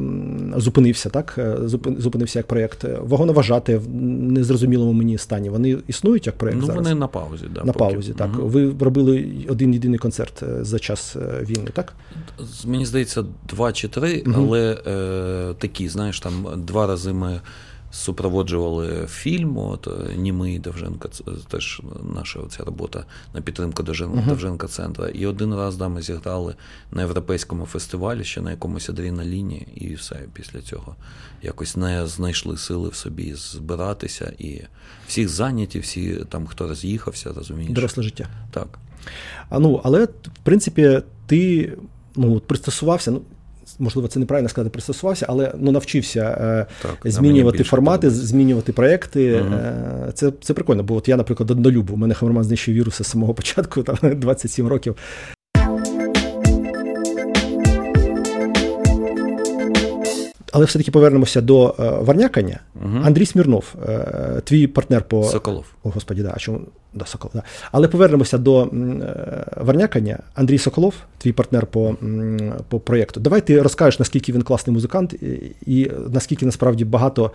[0.58, 1.58] зупинився, так е,
[1.98, 2.86] зупинився як проєкт.
[3.02, 3.90] Вагоноважати в
[4.32, 5.50] незрозумілому мені стані.
[5.50, 6.60] Вони існують як проєкт?
[6.62, 6.84] Ну зараз?
[6.84, 7.94] вони на паузі, да, на поки.
[7.94, 8.14] паузі.
[8.14, 8.48] Так угу.
[8.48, 11.94] ви робили один єдиний концерт е, за час е, війни, так?
[12.66, 14.36] Мені здається, два чи три, угу.
[14.38, 17.42] але е, такі, знаєш, там два рази ми
[17.92, 19.58] супроводжували фільм.
[19.58, 21.82] От е, Німий Довженка, це теж
[22.16, 25.10] наша ця робота на підтримку Довженка центра.
[25.10, 26.56] І один раз да, ми зіграли
[26.92, 30.96] на європейському фестивалі, ще на якомусь адреналіні, і все після цього
[31.42, 34.34] якось не знайшли сили в собі збиратися.
[34.40, 34.62] І
[35.08, 37.74] всіх зайняті, всі там, хто роз'їхався, розумієш.
[37.74, 38.28] Доросле життя.
[38.52, 38.80] Так.
[39.50, 41.74] А ну, але в принципі, ти
[42.16, 43.12] ну, пристосувався.
[43.12, 43.22] ну,
[43.80, 48.28] можливо, це неправильно сказати, пристосувався, але ну навчився е, так, змінювати формати, подобається.
[48.28, 49.42] змінювати проекти.
[49.42, 49.56] Угу.
[50.14, 50.84] Це це прикольно.
[50.84, 54.68] Бо от я, наприклад, однолюб, у мене Хамерман знищив віруси з самого початку, там 27
[54.68, 54.96] років.
[60.52, 62.60] Але все-таки повернемося до е, Варнякання.
[62.76, 62.98] Угу.
[63.04, 65.66] Андрій Смірнов, е, твій партнер по Соколов.
[65.84, 66.62] О, Господі, да, а чому
[66.94, 67.44] да, Соколов, да.
[67.72, 68.68] Але повернемося до е,
[69.58, 70.20] Варнякання.
[70.36, 71.96] Андрій Соколов, твій партнер по
[72.70, 73.20] по проєкту.
[73.20, 77.32] Давай ти розкажеш, наскільки він класний музикант, і, і наскільки насправді багато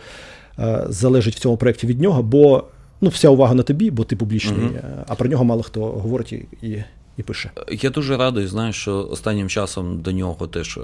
[0.88, 2.64] залежить в цьому проєкті від нього, бо
[3.00, 5.04] ну, вся увага на тобі, бо ти публічний, угу.
[5.06, 6.84] а про нього мало хто говорить і, і,
[7.16, 7.50] і пише.
[7.70, 10.78] Я дуже радий, знаєш, що останнім часом до нього теж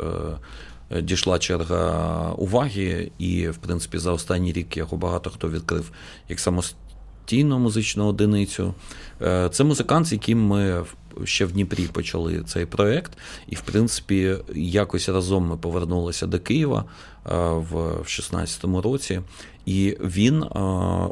[1.01, 5.91] дійшла черга уваги, і, в принципі, за останній рік його багато хто відкрив
[6.29, 8.75] як самостійну музичну одиницю.
[9.23, 10.85] Е, це музикант, з яким ми
[11.25, 16.85] ще в Дніпрі почали цей проєкт, і, в принципі, якось разом ми повернулися до Києва
[17.27, 17.35] е,
[17.71, 19.21] в 2016 році.
[19.67, 20.49] І він е,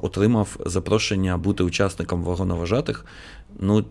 [0.03, 3.05] отримав запрошення бути учасником вагоноважатих.
[3.61, 3.85] Ну,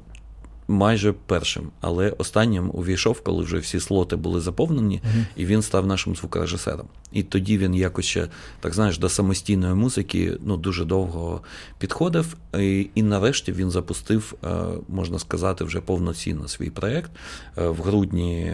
[0.70, 5.26] майже першим, але останнім увійшов, коли вже всі слоти були заповнені, uh-huh.
[5.36, 6.88] і він став нашим звукорежисером.
[7.12, 8.28] І тоді він якось ще,
[8.60, 11.42] так знаєш, до самостійної музики ну, дуже довго
[11.80, 12.38] підходив.
[12.60, 14.48] І, і нарешті він запустив, е,
[14.88, 17.12] можна сказати, вже повноцінно свій проєкт.
[17.58, 18.54] Е, в грудні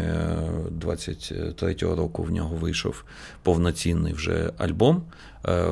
[0.81, 3.03] 23-го е, року в нього вийшов
[3.43, 5.03] повноцінний вже альбом.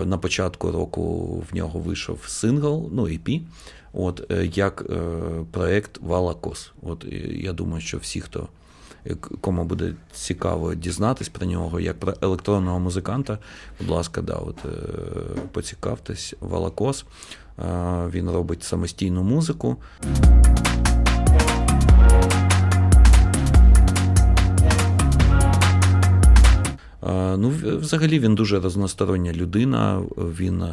[0.05, 3.41] На початку року в нього вийшов сингл, ну EP
[3.93, 4.95] от, е, як е,
[5.51, 6.71] проєкт Валакос.
[6.81, 8.47] От, Я думаю, що всі, хто
[9.41, 13.37] кому буде цікаво дізнатись про нього, як про електронного музиканта,
[13.79, 14.69] будь ласка, да, от, е,
[15.51, 17.05] поцікавтесь, Валакос.
[18.09, 19.77] Він робить самостійну музику.
[27.37, 30.01] Ну, взагалі він дуже разностороння людина.
[30.17, 30.63] Він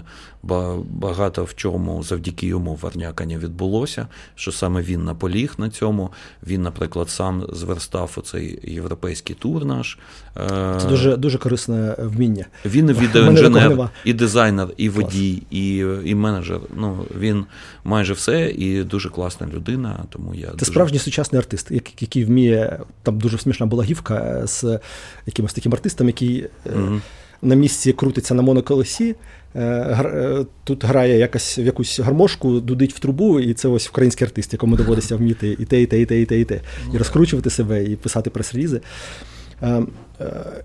[0.91, 4.07] багато в чому завдяки йому варнякання відбулося.
[4.35, 6.11] Що саме він наполіг на цьому.
[6.47, 9.99] Він, наприклад, сам зверстав оцей європейський тур наш.
[10.37, 12.45] Е, Це дуже дуже корисне вміння.
[12.65, 16.61] Він відеоінженер, і дизайнер, і водій, і і менеджер.
[16.77, 17.45] Ну він
[17.85, 20.05] майже все і дуже класна людина.
[20.11, 20.65] Тому я Це дуже...
[20.65, 24.79] справжній сучасний артист, який вміє там дуже смішна була гівка з
[25.27, 27.01] якимось таким артистом, який mm
[27.43, 29.15] на місці крутиться на моноколесі.
[29.55, 34.27] Е, е, тут грає якась в якусь гармошку, дудить в трубу, і це ось український
[34.27, 36.61] артист, якому доводиться вміти і те, і те, і те, і те, і те.
[36.95, 38.81] І розкручувати себе, і писати прес-релізи.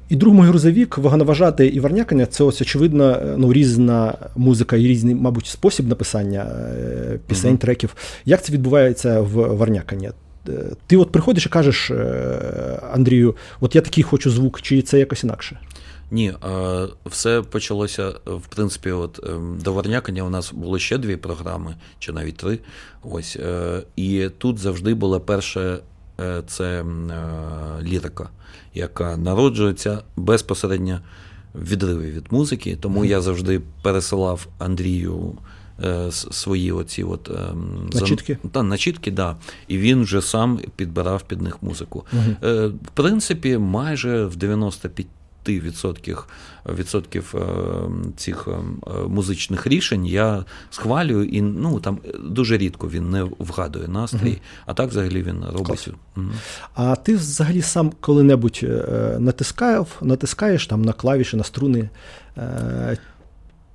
[0.09, 5.15] І друг мій грузовік, вагоноважати і варнякання це ось очевидно ну, різна музика і різний,
[5.15, 6.45] мабуть, спосіб написання
[7.27, 7.57] пісень, mm-hmm.
[7.57, 7.95] треків.
[8.25, 10.09] Як це відбувається в варняканні?
[10.87, 11.91] Ти от приходиш і кажеш
[12.93, 15.59] Андрію, от я такий хочу звук, чи це якось інакше?
[16.11, 16.33] Ні,
[17.05, 18.91] все почалося в принципі.
[18.91, 22.59] От ем, до Варнякання у нас було ще дві програми, чи навіть три.
[23.03, 23.37] Ось
[23.95, 25.79] і тут завжди була перша
[26.47, 26.85] це
[27.81, 28.29] лірика,
[28.73, 30.99] яка народжується безпосередньо
[31.53, 35.54] в відриві від музики, тому я завжди пересилав Андрію е,
[36.11, 37.53] свої оці от е,
[37.93, 38.37] начітки.
[38.51, 39.35] Та, начітки, да.
[39.67, 42.05] І він вже сам підбирав під них музику.
[42.43, 45.07] Е, в принципі, майже в 95
[45.49, 46.27] відсотків
[46.69, 47.39] відсотків е,
[48.17, 54.29] цих е, музичних рішень я схвалюю, і ну там дуже рідко він не вгадує настрій,
[54.29, 54.39] угу.
[54.65, 55.89] а так взагалі він робить.
[56.17, 56.25] Угу.
[56.73, 61.89] А ти взагалі сам коли-небудь е, натискав, натискаєш там на клавіші, на струни?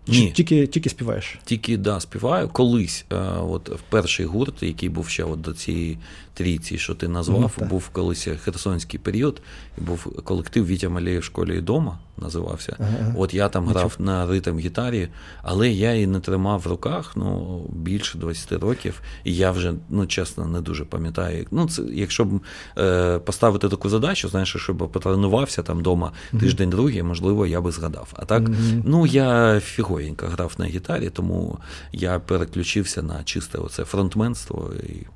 [0.06, 0.30] Ні.
[0.30, 1.38] Тільки тільки співаєш?
[1.44, 2.48] Тільки да, співаю.
[2.48, 3.04] Колись,
[3.40, 5.98] от в перший гурт, який був ще от до цієї
[6.34, 9.42] трійці, що ти назвав, mm, був колись херсонський період,
[9.78, 12.76] і був колектив Вітя Малеєв в школі і дома називався.
[12.78, 13.14] Ага.
[13.18, 14.04] От я там грав Нічого.
[14.04, 15.09] на ритм гітарі,
[15.42, 20.06] але я її не тримав в руках ну, більше 20 років, і я вже, ну
[20.06, 21.46] чесно, не дуже пам'ятаю.
[21.50, 22.40] Ну, це, Якщо б
[22.78, 28.09] е, поставити таку задачу, знаєш, щоб потренувався там вдома тиждень-другий, можливо, я би згадав.
[28.16, 28.42] А так,
[28.85, 31.59] ну я фіговенько грав на гітарі, тому
[31.92, 34.70] я переключився на чисте оце фронтменство.
[34.83, 35.06] і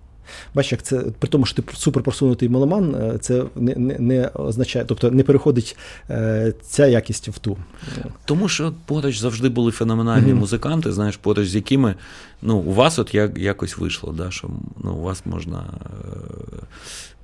[0.54, 4.84] Бачиш, як це при тому, що ти суперпросунутий меломан, е, це не не, не означає,
[4.84, 5.76] тобто не переходить
[6.10, 7.56] е, ця якість в ту.
[8.24, 10.34] Тому що поруч завжди були феноменальні mm-hmm.
[10.34, 11.94] музиканти, знаєш, поруч з якими
[12.42, 14.50] ну, у вас от як, якось вийшло, да, що
[14.84, 16.16] ну, у вас можна е,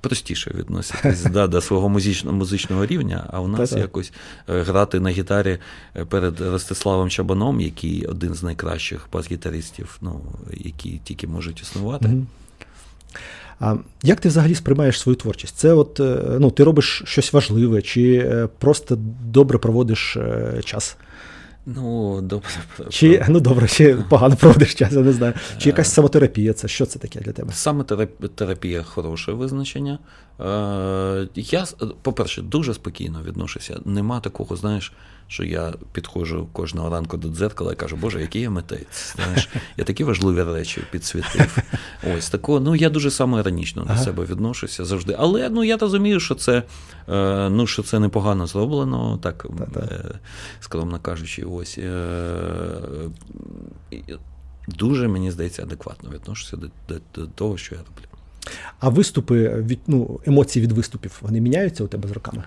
[0.01, 4.13] простіше відноситись да, до свого музичного музичного рівня, а у нас якось
[4.49, 5.57] е, грати на гітарі
[6.09, 10.21] перед Ростиславом Чабаном, який один з найкращих бас-гітаристів, ну,
[10.53, 12.07] які тільки можуть існувати.
[12.07, 12.25] Mm-hmm.
[13.61, 15.55] А Як ти взагалі сприймаєш свою творчість?
[15.55, 20.97] Це от е, ну, ти робиш щось важливе, чи е, просто добре проводиш е, час?
[21.65, 22.49] Ну, добре.
[22.89, 25.33] Чи ну добре, чи погано проводиш час, я не знаю.
[25.57, 26.53] Чи якась самотерапія?
[26.53, 27.53] Це що це таке для тебе?
[27.53, 29.99] Самотерапія хороше визначення.
[31.35, 31.65] Я,
[32.01, 33.79] по-перше, дуже спокійно відношуся.
[33.85, 34.93] Нема такого, знаєш,
[35.31, 39.15] що я підходжу кожного ранку до дзеркала і кажу, Боже, який я митець.
[39.15, 41.57] Знаєш, Я такі важливі речі підсвітив.
[42.17, 42.59] Ось такого.
[42.59, 45.15] Ну я дуже самоіронічно до себе відношуся завжди.
[45.19, 46.63] Але ну я розумію, що це
[47.09, 50.19] е, ну, що це непогано зроблено, так е,
[50.59, 51.77] скромно кажучи, ось.
[51.77, 51.91] Е,
[54.67, 58.05] дуже, мені здається, адекватно відношуся до, до, до того, що я роблю.
[58.79, 62.43] А виступи від ну, емоції від виступів вони міняються у тебе з роками?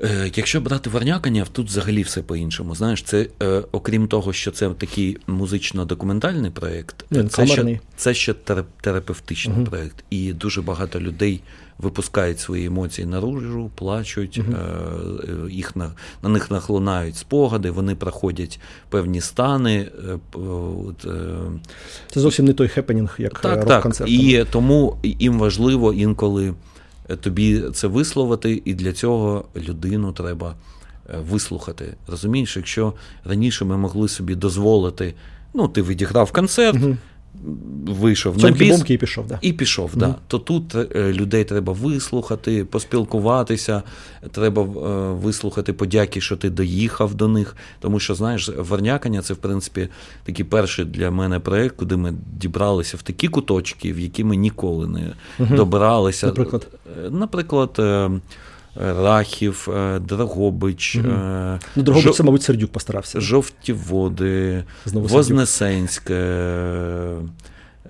[0.00, 2.74] Е, якщо брати Варняканя, тут взагалі все по-іншому.
[2.74, 8.34] Знаєш, це е, окрім того, що це такий музично-документальний проєкт, це ще, це ще
[8.80, 9.66] терапевтичний угу.
[9.66, 10.04] проєкт.
[10.10, 11.40] І дуже багато людей
[11.78, 15.48] випускають свої емоції наружу, плачуть, угу.
[15.48, 15.90] їх на,
[16.22, 19.88] на них нахлунають спогади, вони проходять певні стани.
[20.32, 21.06] От,
[22.10, 24.10] Це зовсім не той хепенінг, як так, рок-концерт.
[24.10, 26.54] Так, І тому їм важливо інколи
[27.20, 30.54] тобі це висловити, і для цього людину треба
[31.10, 31.94] е, вислухати.
[32.06, 32.92] Розумієш, якщо
[33.24, 35.14] раніше ми могли собі дозволити,
[35.54, 36.82] ну, ти відіграв концерт.
[36.82, 36.96] Угу
[37.86, 39.38] вийшов на біс і пішов, да.
[39.40, 39.98] і пішов, mm-hmm.
[39.98, 40.14] да.
[40.26, 43.82] то тут е, людей треба вислухати, поспілкуватися,
[44.30, 44.66] треба е,
[45.12, 47.56] вислухати подяки, що ти доїхав до них.
[47.80, 49.88] Тому що, знаєш, Варнякання це, в принципі,
[50.24, 54.86] такий перший для мене проєкт, куди ми дібралися в такі куточки, в які ми ніколи
[54.86, 55.56] не mm-hmm.
[55.56, 56.26] добиралися.
[56.26, 56.68] Наприклад,
[57.06, 57.80] е, Наприклад.
[58.76, 59.68] Рахів,
[60.00, 60.96] Драгобич.
[60.96, 61.08] Угу.
[61.76, 62.14] Ну, Драгобич, Жов...
[62.14, 63.20] це, мабуть, Сердюк постарався.
[63.20, 66.14] Жовті води, Вознесенське.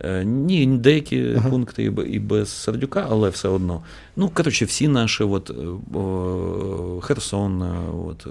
[0.01, 1.51] Е, ні, деякі ага.
[1.51, 3.83] пункти і без Сердюка, але все одно.
[4.17, 5.51] Ну, коротше, всі наші, от,
[5.95, 7.63] о, Херсон,
[8.09, 8.27] от,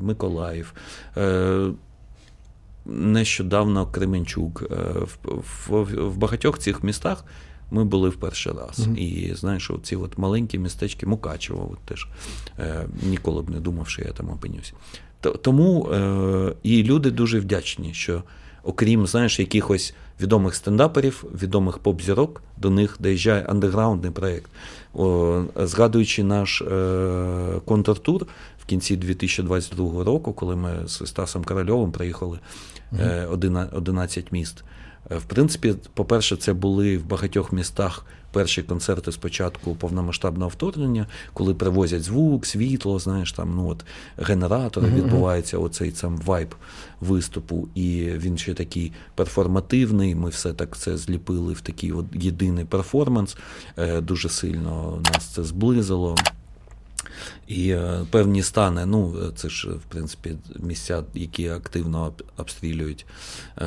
[0.00, 0.74] Миколаїв.
[2.86, 4.62] Нещодавно Кременчук.
[5.22, 5.32] В,
[5.68, 7.24] в, в багатьох цих містах
[7.72, 8.78] ми були в перший раз.
[8.78, 8.96] Mm-hmm.
[8.96, 12.06] І знаєш, ці от маленькі містечки Мукачево, от теж
[12.58, 14.74] е, ніколи б не думав, що я там опинюсь.
[15.20, 18.22] Тому е, і люди дуже вдячні, що
[18.64, 24.50] окрім знаєш, якихось відомих стендаперів, відомих поп-зірок, до них доїжджає андеграундний проєкт.
[24.94, 28.26] О, Згадуючи наш е, контртур
[28.62, 32.38] в кінці 2022 року, коли ми з Стасом Корольовим приїхали
[32.98, 33.26] е,
[33.72, 34.64] 11 міст.
[35.10, 42.02] В принципі, по-перше, це були в багатьох містах перші концерти спочатку повномасштабного вторгнення, коли привозять
[42.02, 43.84] звук, світло, знаєш, там ну от
[44.18, 44.94] генератори, mm-hmm.
[44.94, 46.54] відбувається оцей сам вайб
[47.00, 50.14] виступу, і він ще такий перформативний.
[50.14, 53.36] Ми все так це зліпили в такий от єдиний перформанс.
[53.76, 56.16] Е, дуже сильно нас це зблизило.
[57.46, 63.06] І е, певні стани, ну це ж в принципі місця, які активно обстрілюють
[63.58, 63.64] е,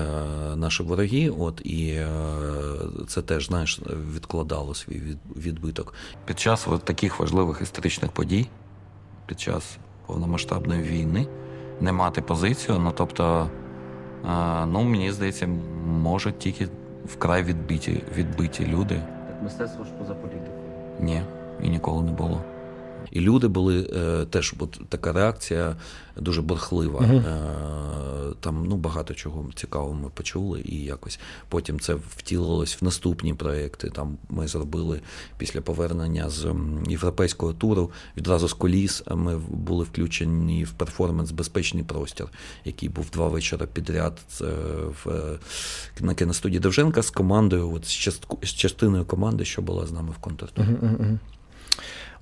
[0.56, 1.30] наші вороги.
[1.40, 2.08] От і е,
[3.08, 3.82] це теж знаєш
[4.16, 5.02] відкладало свій
[5.36, 5.94] відбиток.
[6.26, 8.48] Під час от таких важливих історичних подій,
[9.26, 11.28] під час повномасштабної війни,
[11.82, 12.80] не мати позицію.
[12.80, 13.50] Ну тобто,
[14.68, 15.48] ну мені здається,
[15.86, 16.68] можуть тільки
[17.06, 19.02] вкрай відбиті відбиті люди.
[19.28, 20.56] Так мистецтво ж поза політикою.
[21.00, 21.22] Ні,
[21.64, 22.42] і ніколи не було.
[23.12, 25.76] І люди були е, теж от така реакція
[26.18, 27.02] дуже бурхлива.
[27.02, 33.34] Е, там ну, багато чого цікавого ми почули, і якось потім це втілилось в наступні
[33.34, 33.90] проекти.
[33.90, 35.02] Там ми зробили
[35.38, 36.56] після повернення з
[36.88, 39.04] європейського туру відразу з коліс.
[39.16, 42.28] Ми були включені в перформанс Безпечний простір,
[42.66, 44.46] який був два вечора підряд е,
[45.04, 45.38] в
[46.00, 47.86] на кіностудії Довженка з командою, от
[48.44, 50.68] з частиною команди, що була з нами в контртурі.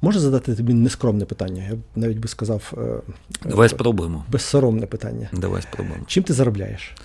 [0.03, 1.63] Можу задати тобі нескромне питання?
[1.69, 2.73] Я навіть би сказав.
[2.77, 3.13] Е,
[3.49, 4.25] Давай спробуємо.
[4.31, 5.29] Безсоромне питання.
[5.33, 6.03] Давай спробуємо.
[6.07, 6.95] Чим ти заробляєш?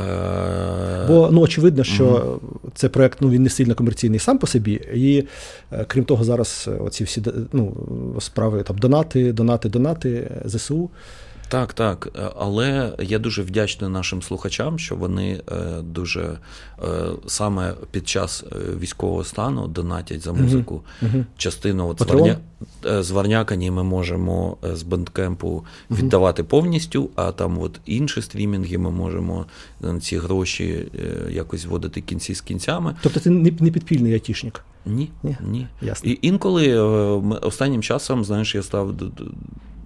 [0.00, 2.38] Е, Бо ну, очевидно, що mm
[2.74, 5.26] цей проект ну, він не сильно комерційний сам по собі, і
[5.72, 7.76] е, крім того, зараз оці всі ну,
[8.20, 10.90] справи там донати, донати, донати ЗСУ.
[11.48, 12.08] Так, так.
[12.16, 16.86] Е, але я дуже вдячний нашим слухачам, що вони е, дуже е,
[17.26, 18.44] саме під час
[18.80, 20.82] військового стану донатять за музику.
[21.02, 21.24] Угу.
[21.36, 22.38] Частину от зварня...
[23.00, 29.46] зварнякані ми можемо з бендкемпу віддавати повністю, а там от інші стрімінги ми можемо
[30.00, 30.86] ці гроші
[31.30, 32.94] якось вводити кінці з кінцями.
[33.02, 34.64] Тобто ти не підпільний айтішник?
[34.86, 35.10] Ні.
[35.22, 35.36] Ні.
[35.50, 35.66] Ні.
[35.82, 36.10] Ясно.
[36.10, 36.78] І інколи
[37.42, 38.94] останнім часом, знаєш, я став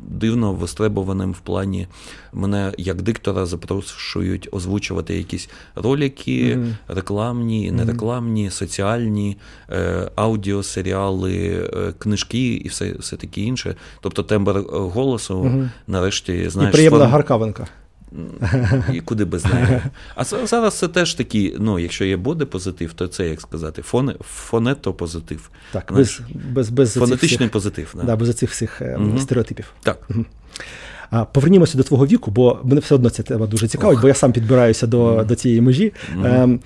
[0.09, 1.87] дивно вистребуваним в плані
[2.33, 6.75] мене як диктора запрошують озвучувати якісь ролики, mm-hmm.
[6.89, 9.37] рекламні, нерекламні, соціальні,
[9.71, 13.75] е, аудіосеріали, е, книжки і все все таке інше.
[14.01, 15.69] Тобто тембр голосу, mm-hmm.
[15.87, 17.13] нарешті, знаєш, І приємна сформ...
[17.13, 17.67] гаркавинка.
[18.93, 19.81] І куди без неї.
[20.15, 24.15] А зараз це теж такі, ну, якщо є буде позитив, то це як сказати, фон,
[24.21, 25.51] фонето позитив.
[25.73, 26.21] Так, без,
[26.53, 27.95] без, без Фонетичний всіх, позитив.
[27.97, 28.03] Да.
[28.03, 29.19] Да, без цих всіх угу.
[29.19, 29.73] стереотипів.
[29.83, 29.99] Так.
[30.11, 30.25] Угу.
[31.11, 34.03] А, Повернімося до твого віку, бо мене все одно ця тема дуже цікавить, Ох.
[34.03, 35.27] бо я сам підбираюся до mm.
[35.27, 35.93] до цієї межі.
[36.17, 36.43] Mm.
[36.43, 36.61] Ем,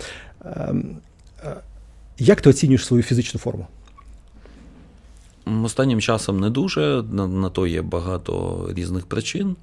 [0.45, 0.97] ем,
[1.45, 1.57] е,
[2.19, 3.67] як ти оцінюєш свою фізичну форму?
[5.65, 9.57] Останнім часом не дуже, на, на то є багато різних причин.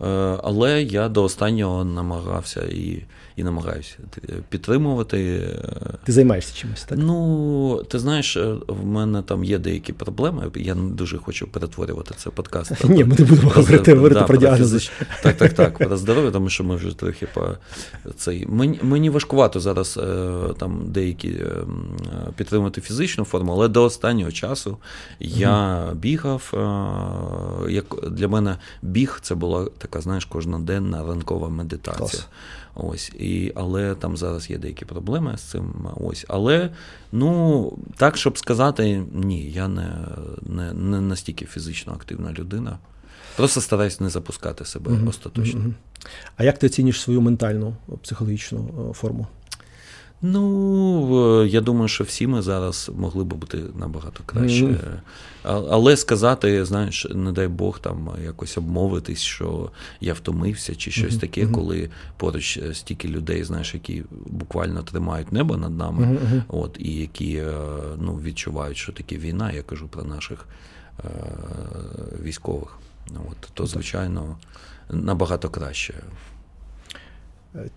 [0.00, 0.06] Е,
[0.42, 3.02] але я до останнього намагався і
[3.40, 3.96] і намагаюся
[4.48, 5.48] підтримувати.
[6.04, 6.98] Ти займаєшся чимось, так?
[7.02, 10.50] Ну, ти знаєш, е, в мене там є деякі проблеми.
[10.54, 12.84] Я не дуже хочу перетворювати це подкаст.
[12.88, 14.90] Ні, ми не будемо говорити говорити про діагнози.
[15.22, 17.48] Так, так, так, про здоров'я, тому що ми вже трохи по
[18.16, 18.46] цей.
[18.82, 21.36] Мені важкувато зараз е, там деякі
[22.36, 24.76] підтримувати фізичну форму, але до останнього часу
[25.20, 26.52] я бігав.
[27.68, 32.22] Як для мене біг це була така, знаєш, кожноденна ранкова медитація.
[32.74, 35.88] Ось, і, Але там зараз є деякі проблеми з цим.
[35.96, 36.70] Ось, Але
[37.12, 39.90] ну, так, щоб сказати, ні, я не,
[40.42, 42.78] не, не настільки фізично активна людина.
[43.36, 45.64] Просто стараюсь не запускати себе uh остаточно.
[46.36, 49.26] А як ти оцінюєш свою ментальну психологічну е, форму?
[50.22, 54.64] Ну, я думаю, що всі ми зараз могли б бути набагато краще.
[54.64, 55.00] Mm.
[55.44, 61.20] Але сказати, знаєш, не дай Бог там якось обмовитись, що я втомився, чи щось mm-hmm.
[61.20, 66.42] таке, коли поруч стільки людей, знаєш, які буквально тримають небо над нами, mm-hmm.
[66.48, 67.54] от, і які е,
[67.98, 70.46] ну, відчувають, що таке війна, я кажу про наших
[70.98, 71.08] е-
[72.22, 72.78] військових.
[73.10, 74.36] От, То, звичайно,
[74.90, 75.94] набагато краще.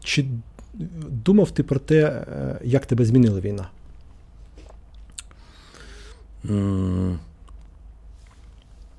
[0.03, 0.25] Чи
[1.09, 3.69] думав ти про те, е, як тебе змінила війна?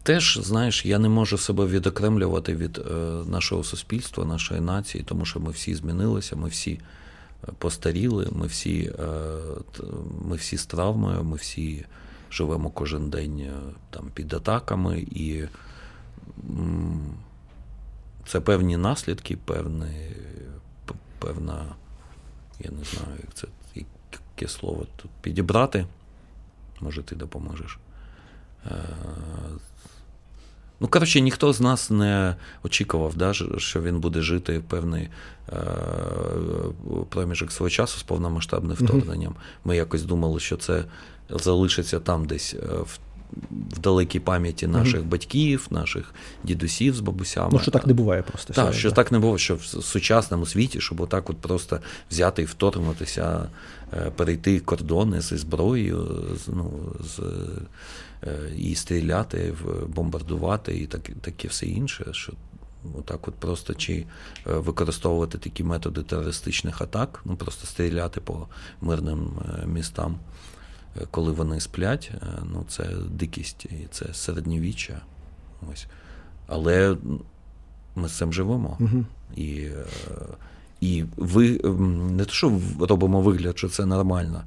[0.03, 2.93] Теж, знаєш, я не можу себе відокремлювати від е,
[3.27, 6.81] нашого суспільства, нашої нації, тому що ми всі змінилися, ми всі
[7.49, 8.93] е, постаріли, ми всі
[10.25, 11.85] ми всі з травмою, ми всі
[12.31, 13.51] живемо кожен день
[13.91, 15.45] там, під атаками, і
[18.27, 19.87] це певні наслідки, певні
[21.25, 21.75] певна,
[22.61, 25.87] я не знаю, як це яке слово тут підібрати.
[26.81, 27.79] Може, ти допоможеш.
[28.67, 28.71] Е,
[30.81, 35.09] Ну, коротше, ніхто з нас не очікував, да, що він буде жити певний
[35.49, 35.57] е,
[37.09, 39.35] проміжок свого часу з повномасштабним вторгненням.
[39.65, 40.85] Ми якось думали, що це
[41.31, 42.99] залишиться там десь е, в.
[43.71, 47.51] В далекій пам'яті наших mm батьків, наших дідусів з бабусями.
[47.53, 48.53] Ну, що так не буває просто.
[48.53, 52.45] Так, що так не буває, що в сучасному світі, щоб отак от просто взяти і
[52.45, 53.49] вторгнутися,
[53.93, 56.09] е, перейти кордони зі зброєю,
[56.49, 57.21] ну, з
[58.27, 59.55] Е, і стріляти,
[59.87, 62.07] бомбардувати, і так, таке все інше.
[62.11, 62.33] що
[62.99, 64.05] Отак, от просто чи е,
[64.45, 68.47] використовувати такі методи терористичних атак, ну просто стріляти по
[68.81, 69.31] мирним
[69.67, 70.17] містам,
[71.11, 72.13] коли вони сплять,
[72.53, 75.01] ну це дикість і це середньовіччя.
[75.73, 75.87] Ось.
[76.47, 76.97] Але
[77.97, 78.77] ми з цим живемо.
[78.81, 79.05] Угу.
[79.37, 79.69] І
[80.81, 81.51] і ви
[82.17, 84.43] не те, що робимо вигляд, що це нормально,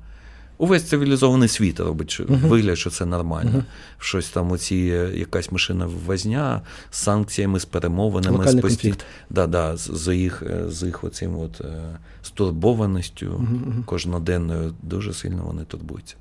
[0.60, 2.48] Увесь цивілізований світ робить uh-huh.
[2.48, 3.52] вигляд, що це нормально.
[3.52, 3.64] Uh-huh.
[4.00, 4.76] Щось там, оці
[5.14, 8.96] якась машина возня з санкціями, з перемовинами, з постійно.
[9.30, 13.86] Да, да, з їх з їх оцим от е, стурбованістю uh-huh.
[13.86, 16.16] кожноденною дуже сильно вони турбуються.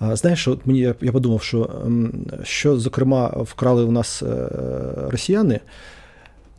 [0.00, 2.12] Знаєш, от мені я подумав, що ем,
[2.42, 4.48] що, зокрема, вкрали у нас е,
[5.08, 5.60] росіяни.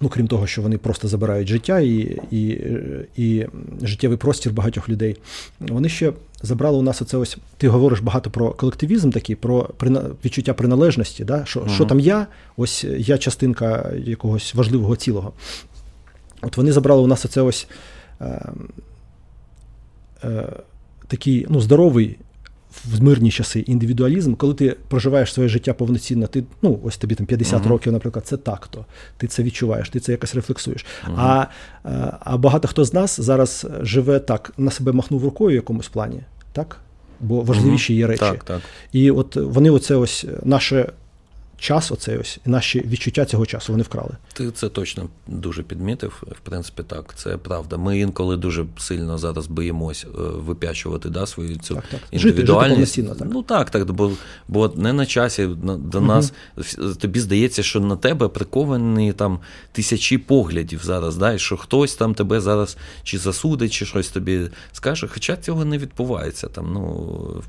[0.01, 2.47] Ну, крім того, що вони просто забирають життя і і,
[3.18, 3.47] і
[3.82, 5.18] життєвий простір багатьох людей.
[5.59, 7.38] Вони ще забрали у нас оце ось.
[7.57, 9.70] Ти говориш багато про колективізм, такий, про
[10.26, 11.24] відчуття приналежності.
[11.24, 11.45] Да?
[11.45, 15.34] Що uh що там я, ось я частинка якогось важливого цілого.
[16.41, 17.68] От вони забрали у нас оце ось
[18.22, 18.51] е,
[20.24, 20.53] е,
[21.07, 22.18] такий ну, здоровий
[22.86, 27.25] в мирні часи індивідуалізм, коли ти проживаєш своє життя повноцінно, ти ну ось тобі там
[27.25, 27.67] 50 uh-huh.
[27.67, 28.86] років, наприклад, це так-то.
[29.17, 30.86] Ти це відчуваєш, ти це якось рефлексуєш.
[30.86, 31.13] Uh-huh.
[31.17, 31.47] А
[32.19, 36.19] а багато хто з нас зараз живе так, на себе махнув рукою в якомусь плані,
[36.53, 36.78] так?
[37.19, 38.19] Бо важливіші є речі.
[38.19, 38.61] Так, так.
[38.91, 40.89] І от вони, оце ось наше
[41.59, 44.11] час, оцей ось і наші відчуття цього часу вони вкрали.
[44.33, 46.23] Ти це точно дуже підмітив.
[46.31, 47.77] В принципі, так, це правда.
[47.77, 51.99] Ми інколи дуже сильно зараз боїмось е, вип'ячувати да, свою цю так, так.
[52.11, 52.95] індивідуальність.
[52.95, 53.27] Жити, жити так.
[53.31, 54.11] Ну так, так, бо
[54.47, 56.93] бо не на часі до нас угу.
[56.93, 59.39] тобі здається, що на тебе приковані там
[59.71, 64.41] тисячі поглядів зараз, да, і що хтось там тебе зараз чи засудить, чи щось тобі
[64.73, 65.07] скаже.
[65.07, 66.47] Хоча цього не відбувається.
[66.47, 66.81] Там, ну,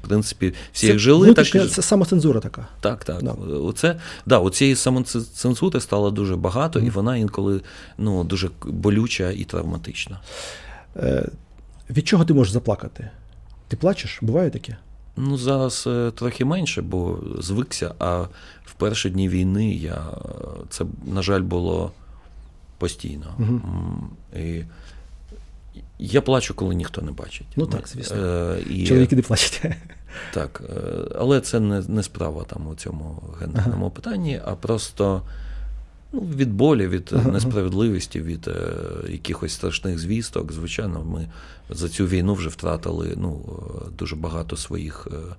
[0.03, 1.47] В принципі, всі це, як жили, так.
[1.47, 2.67] Це самоцензура така.
[2.81, 3.23] Так, так.
[3.23, 3.33] Да.
[3.33, 7.61] Оце да, у цієї самоцензури стало дуже багато, і вона інколи
[7.99, 10.21] ну, дуже болюча і травматична.
[10.97, 11.29] Е,
[11.91, 13.11] Від чого ти можеш заплакати?
[13.69, 14.19] Ти плачеш?
[14.23, 14.77] Буває таке?
[15.17, 17.95] Ну, зараз е, трохи менше, бо звикся.
[17.99, 18.21] А
[18.65, 20.03] в перші дні війни я
[20.69, 21.93] це, на жаль, було
[22.79, 23.27] постійно.
[23.39, 23.61] Угу.
[24.37, 24.65] І
[25.99, 27.47] я плачу, коли ніхто не бачить.
[27.57, 28.17] Ну так, звісно.
[28.17, 28.87] Е, і...
[28.87, 29.63] Чоловіки не плачуть.
[30.35, 30.81] Так, е,
[31.19, 33.95] але це не не справа там у цьому гендерному ага.
[33.95, 35.23] питанні, а просто
[36.13, 37.31] ну, від болі, від ага.
[37.31, 38.73] несправедливості, від е,
[39.09, 40.53] якихось страшних звісток.
[40.53, 41.29] Звичайно, ми
[41.71, 43.41] за цю війну вже втратили ну,
[43.99, 45.09] дуже багато своїх.
[45.11, 45.35] Е, е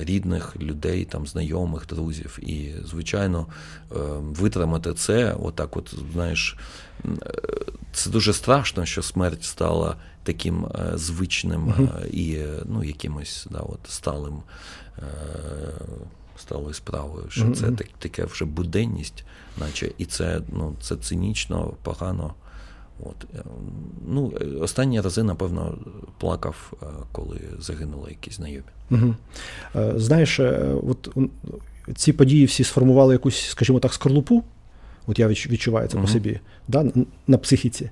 [0.00, 2.38] Рідних людей, там, знайомих, друзів.
[2.42, 3.46] І, звичайно,
[3.92, 6.56] е, витримати це, отак, от, знаєш,
[7.92, 14.42] це дуже страшно, що смерть стала таким е, звичним і ну, якимось да, от, сталим
[16.36, 19.24] сталою справою, що uh це так, таке вже буденність,
[19.58, 22.34] наче і це ну, це цинічно, погано.
[23.00, 23.26] От.
[24.08, 25.78] Ну, Останні рази, напевно,
[26.18, 26.72] плакав,
[27.12, 28.64] коли загинули якісь знайомі.
[28.90, 29.14] Угу.
[29.96, 30.40] Знаєш,
[30.88, 31.16] от
[31.94, 34.44] ці події всі сформували якусь, скажімо так, скорлупу
[35.06, 36.00] От я відчуваю це uh-huh.
[36.00, 36.86] по собі да,
[37.26, 37.90] на психіці.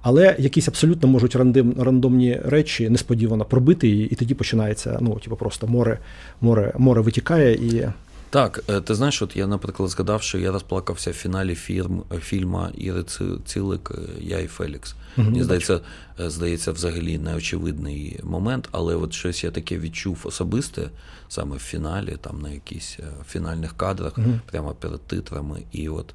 [0.00, 5.36] Але якісь абсолютно можуть рандом, рандомні речі несподівано пробити, і, і тоді починається ну, типу,
[5.36, 5.98] просто море,
[6.40, 7.88] море, море витікає і.
[8.32, 12.70] Так, е, ти знаєш, от я, наприклад, згадав, що я розплакався в фіналі фільм, фільма
[12.74, 13.04] Іри
[13.44, 14.94] Цилик е, Я і Фелікс.
[15.16, 15.80] Угу, Мені здається,
[16.20, 20.90] е, здається, взагалі неочевидний момент, але от щось я таке відчув особисте
[21.28, 24.40] саме в фіналі, там на якісь фінальних кадрах, угу.
[24.50, 25.62] прямо перед титрами.
[25.72, 26.14] І от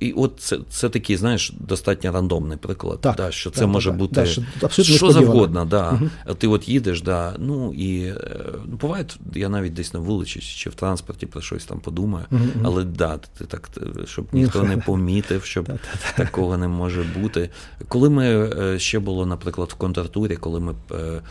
[0.00, 3.00] і от це це такий, знаєш, достатньо рандомний приклад.
[3.00, 5.64] Так, да, Що це так, може так, бути що, що завгодно.
[5.64, 5.90] Да.
[5.90, 6.34] Угу.
[6.34, 10.70] Ти от їдеш, да, ну і е, ну, буває, я навіть десь на вулиці чи
[10.70, 12.42] в транспорті про щось там подумаю, угу.
[12.62, 13.70] але да, ти так,
[14.04, 15.68] щоб ніхто не помітив, щоб
[16.16, 17.50] такого не може бути.
[17.88, 21.22] Коли ми е, ще було, наприклад, в контртурі, коли ми е,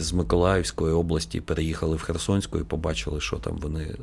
[0.00, 3.94] з Миколаївської області переїхали в Херсонську і побачили, що там вони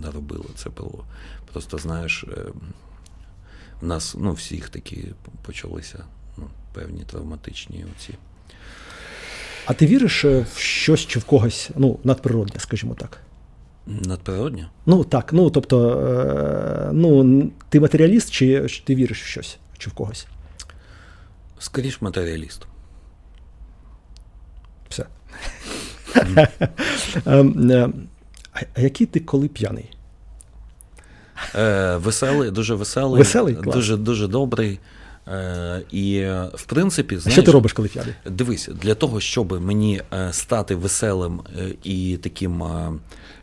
[0.00, 0.44] наробили.
[0.56, 1.04] Це було
[1.52, 2.24] просто, знаєш
[3.82, 5.04] в нас ну, всіх такі
[5.42, 6.04] почалися
[6.36, 8.14] ну, певні травматичні оці.
[9.66, 13.20] А ти віриш е, в щось чи в когось ну, надприродне, скажімо так?
[13.86, 14.70] Надприродньо?
[14.86, 19.90] Ну так, ну тобто, е, ну, ти матеріаліст, чи, чи ти віриш в щось, чи
[19.90, 20.26] в когось?
[21.58, 22.66] Скоріше матеріаліст.
[24.88, 25.06] Все.
[27.26, 27.88] Ем, е,
[28.74, 29.90] а який ти коли п'яний?
[31.54, 33.54] Е, Веселий, дуже веселий, Веселий?
[33.54, 33.76] Клас.
[33.76, 34.78] дуже дуже добрий.
[35.28, 36.20] Е, І
[36.54, 38.14] в принципі, знаєш, що ти робиш, коли п'яний?
[38.26, 42.92] Дивись, для того, щоб мені е, стати веселим е, і таким е,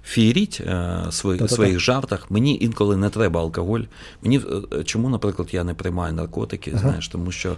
[0.04, 0.62] фієріть
[1.12, 3.82] свої- своїх жартах, мені інколи не треба алкоголь.
[4.22, 4.42] Мені
[4.86, 7.56] чому, наприклад, я не приймаю наркотики, знаєш, тому що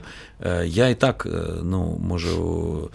[0.65, 1.27] я і так
[1.63, 2.89] ну, можу.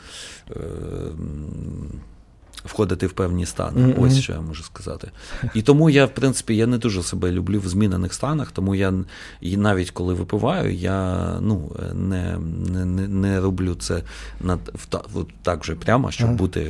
[2.64, 4.02] Входити в певні стани, Мгм.
[4.02, 5.10] ось що я можу сказати.
[5.54, 8.92] І тому я, в принципі, я не дуже себе люблю в змінених станах, тому я
[9.40, 12.38] і навіть коли випиваю, я ну, не,
[12.86, 14.02] не, не, роблю це
[14.40, 15.02] над, в, та-
[15.42, 16.36] так же прямо, щоб Ага.
[16.36, 16.66] бути,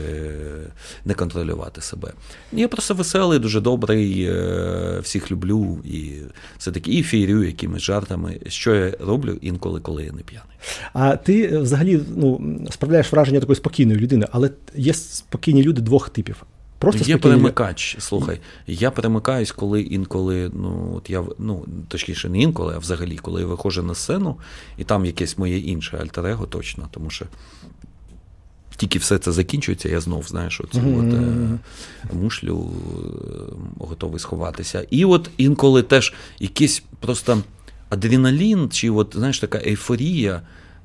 [1.04, 2.12] не контролювати себе.
[2.52, 6.12] Я просто веселий, дуже добрий, е, всіх люблю, і
[6.58, 10.46] все таки і фієрю якимись жартами, що я роблю інколи, коли я не п'яний.
[10.92, 16.08] А ти е, взагалі ну, справляєш враження такої спокійної людини, але є спокійні люди двох
[16.08, 16.44] типів.
[16.78, 17.96] Просто Є перемикач.
[17.98, 23.40] Слухай, я перемикаюсь, коли інколи, ну от я ну точніше, не інколи, а взагалі, коли
[23.40, 24.36] я виходжу на сцену,
[24.78, 27.26] і там якесь моє інше альтер-его точно, тому що.
[28.76, 31.08] Тільки все це закінчується, я знов, знаєш, оцю Мгм.
[31.08, 34.86] от, е, мушлю е, готовий сховатися.
[34.90, 37.42] І от інколи теж якийсь просто
[37.88, 40.42] адреналін, чи от, знаєш, така ейфорія,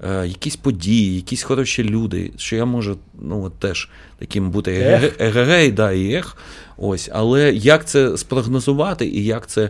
[0.10, 3.89] якісь події, якісь хороші люди, що я можу ну, от теж
[4.20, 4.72] таким бути
[5.20, 6.38] егегей, да, і ех.
[6.78, 9.70] Ось, але як це спрогнозувати і як це е,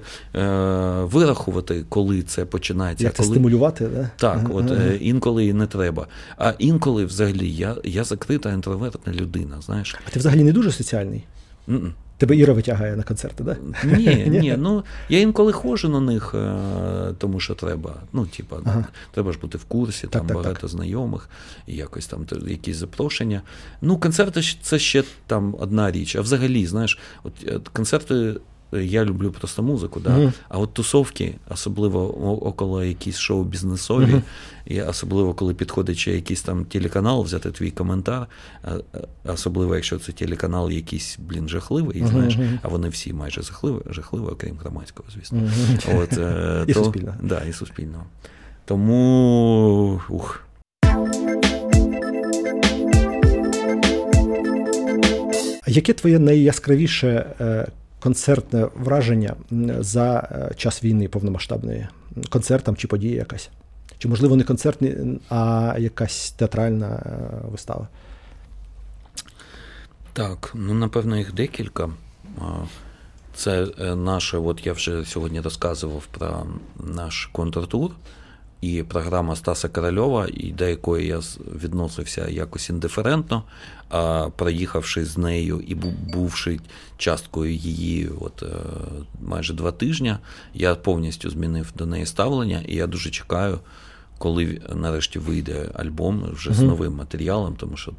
[1.03, 3.03] вирахувати, коли це починається?
[3.03, 3.87] Як це стимулювати?
[3.87, 4.09] Да?
[4.17, 4.83] Так, Ага, от ага.
[4.83, 6.07] е, інколи і не треба.
[6.37, 9.95] А інколи, взагалі, я, я закрита інтровертна людина, знаєш.
[10.07, 11.23] А ти взагалі не дуже соціальний?
[11.69, 11.93] М-м.
[12.21, 13.57] Тебе Іра витягає на концерти, так?
[13.83, 13.87] Да?
[13.97, 17.95] Ні, ні, ну я інколи ходжу на них, е, тому що треба.
[18.13, 18.85] Ну, типа, Ага.
[19.11, 20.69] треба ж бути в курсі, Так, там так, багато так.
[20.69, 21.29] знайомих,
[21.67, 23.41] і якось там якісь запрошення.
[23.81, 26.15] Ну, концерти це ще там одна річ.
[26.15, 28.33] А взагалі, знаєш, от концерти.
[28.71, 30.09] Я люблю просто музику, да?
[30.17, 30.33] Мгм.
[30.49, 32.17] а от тусовки, особливо
[32.47, 34.21] около якісь шоу бізнесові, Мгм.
[34.65, 38.27] і особливо коли підходить ще якийсь там телеканал, взяти твій коментар,
[39.25, 44.23] особливо якщо це телеканал якийсь, блін, жахливий, Мгм, знаєш, а вони всі майже жахливі, жахливі
[44.23, 45.41] окрім громадського, звісно.
[45.95, 47.17] От, е, І то, суспільного.
[47.23, 48.03] Да, і суспільного.
[48.65, 50.01] Тому.
[50.09, 50.43] Ух.
[55.67, 57.67] Яке твоє найяскравіше е,
[58.01, 59.35] концертне враження
[59.79, 61.87] за е, час війни повномасштабної?
[62.29, 63.49] Концерт чи подія якась?
[63.97, 67.87] Чи, можливо, не концертний, а якась театральна е, вистава?
[70.13, 71.89] Так, ну напевно, їх декілька.
[73.35, 76.45] Це е, наше, от я вже сьогодні розказував про
[76.79, 77.91] наш контртур
[78.61, 81.19] і програма Стаса Корольова, і до якої я
[81.63, 83.43] відносився якось індиферентно,
[83.89, 85.75] а проїхавши з нею і
[86.13, 86.59] бувши
[86.97, 88.47] часткою її от, е,
[89.21, 90.15] майже два тижні,
[90.53, 93.59] я повністю змінив до неї ставлення, і я дуже чекаю,
[94.17, 97.91] коли нарешті вийде альбом вже з новим матеріалом, тому що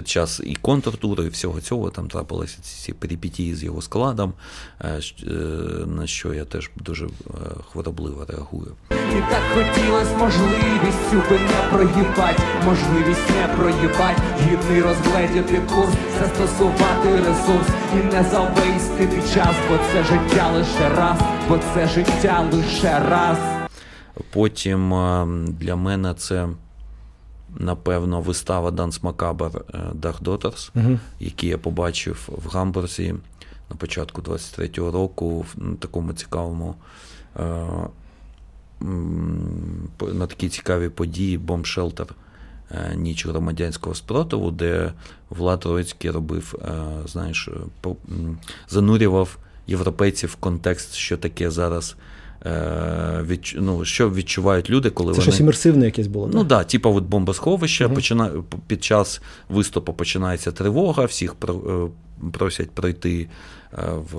[0.00, 4.32] під час і контртуру, і всього цього там трапилися ці перипетії з його складом,
[4.80, 5.30] е, е,
[5.86, 7.10] на що я теж дуже е,
[7.72, 8.72] хворобливо реагую.
[8.90, 17.68] І так хотілось можливістю би не проїбать, можливість не проїбать, гідний розгледіти курс, застосувати ресурс
[17.92, 23.38] і не завейстити час, бо це життя лише раз, бо це життя лише раз.
[24.32, 24.90] Потім
[25.60, 26.48] для мене це,
[27.58, 30.98] напевно, вистава Данс Макабр Dark Daughters, Угу.
[31.20, 33.14] які я побачив в Гамбурзі
[33.70, 36.74] на початку 23-го року в такому цікавому.
[37.36, 37.66] е,
[40.12, 42.06] На такій цікавій події бомбшелтер
[42.70, 44.92] е, Ніч громадянського спротиву, де
[45.30, 46.72] Влад Троїцький робив, е,
[47.06, 47.88] знаєш, е,
[48.68, 51.96] занурював європейців в контекст, що таке зараз.
[52.46, 52.50] Е,
[53.28, 56.26] відч- ну, що відчувають люди, коли Це вони щось імерсивне якесь було.
[56.26, 57.94] Ну так, да, типа от бомбосховище, Мгм.
[57.94, 58.30] почина...
[58.66, 61.90] під час виступу починається тривога, всіх про-
[62.24, 63.28] е, просять пройти
[63.78, 63.82] е,
[64.12, 64.16] в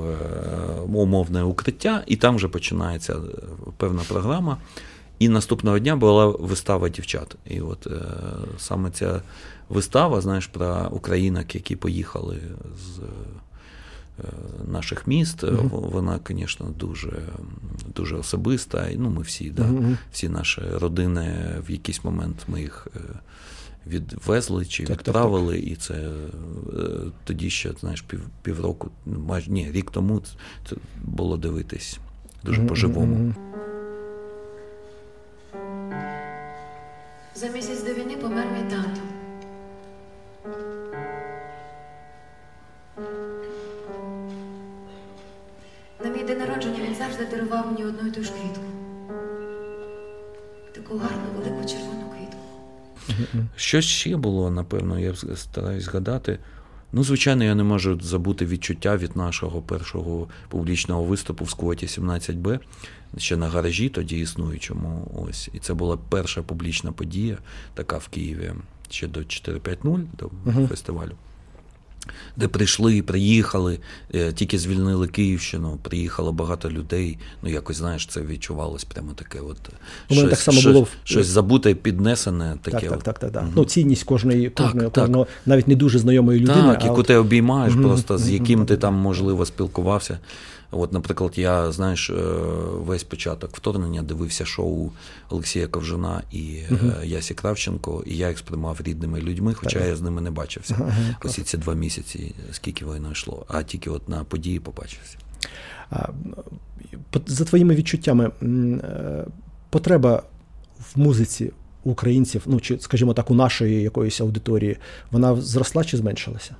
[0.94, 3.16] умовне укриття, і там вже починається
[3.78, 4.58] певна програма.
[5.20, 7.36] І наступного дня була вистава дівчат.
[7.46, 7.92] І от е,
[8.58, 9.22] саме ця
[9.70, 12.38] вистава, знаєш, про українок, які поїхали
[12.78, 13.00] з
[14.72, 15.70] наших міст, Мгм.
[15.70, 17.12] вона, звісно, дуже,
[17.96, 18.88] дуже особиста.
[18.98, 19.98] Ну, ми всі, да, мгм.
[20.12, 23.00] всі наші родини в якийсь момент ми їх е,
[23.88, 26.10] відвезли чи Так, відправили, і це е,
[27.24, 30.22] тоді ще, знаєш, пів, півроку, ну, майже ні, рік тому
[30.70, 32.00] це було дивитись
[32.44, 33.34] дуже по-живому.
[37.36, 39.02] За місяць до війни помер мій тато.
[46.22, 48.64] Мій день народження він завжди дарував мені одну і ту ж квітку.
[50.72, 53.48] Таку гарну велику червону квітку.
[53.56, 56.40] Що ще було, напевно, я стараюсь згадати.
[56.92, 62.60] Ну, звичайно, я не можу забути відчуття від нашого першого публічного виступу в сквоті 17Б,
[63.18, 65.12] ще на гаражі, тоді існуючому.
[65.30, 65.50] Ось.
[65.54, 67.38] І це була перша публічна подія,
[67.74, 68.54] така в Києві,
[68.90, 70.68] ще до 4.5.0, до uh-huh.
[70.68, 71.16] фестивалю.
[72.38, 73.80] Де прийшли, приїхали,
[74.16, 77.18] е, тільки звільнили Київщину, приїхало багато людей.
[77.44, 79.40] Ну, якось, знаєш, це відчувалось прямо таке.
[79.40, 79.58] от
[80.10, 82.58] У мене щось, так само щось, було щось забуте, піднесене.
[82.62, 83.04] Таке Так, так, от.
[83.04, 83.44] так, так, так.
[83.44, 83.52] Угу.
[83.56, 85.04] Ну, цінність кожної, Так, кожної, так.
[85.04, 86.62] кожного, навіть не дуже знайомої людини.
[86.62, 87.84] Так, яку от- ти обіймаєш, угу.
[87.84, 90.20] просто з яким яким ти там, можливо, спілкувався.
[90.72, 92.14] От, наприклад, я, знаєш, е,
[92.74, 94.92] весь початок вторгнення дивився шоу
[95.30, 99.88] Олексія Ковжуна і е, Ясі Кравченко, і я їх сприймав рідними людьми, хоча Так.
[99.88, 100.76] я з ними не бачився.
[100.80, 105.18] Ага, Ось ці два місяці, скільки війна йшло, а тільки от на події побачився.
[107.26, 109.26] За твоїми відчуттями, е,
[109.70, 110.24] потреба
[110.94, 111.52] в музиці
[111.84, 114.78] українців, ну чи, скажімо так, у нашої якоїсь аудиторії,
[115.12, 116.56] вона зросла чи зменшилася?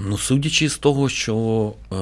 [0.00, 1.96] Ну, судячи з того, що е,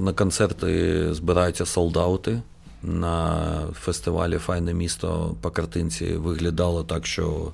[0.00, 2.42] на концерти збираються солдати,
[2.82, 7.52] на фестивалі Файне місто по картинці виглядало так, що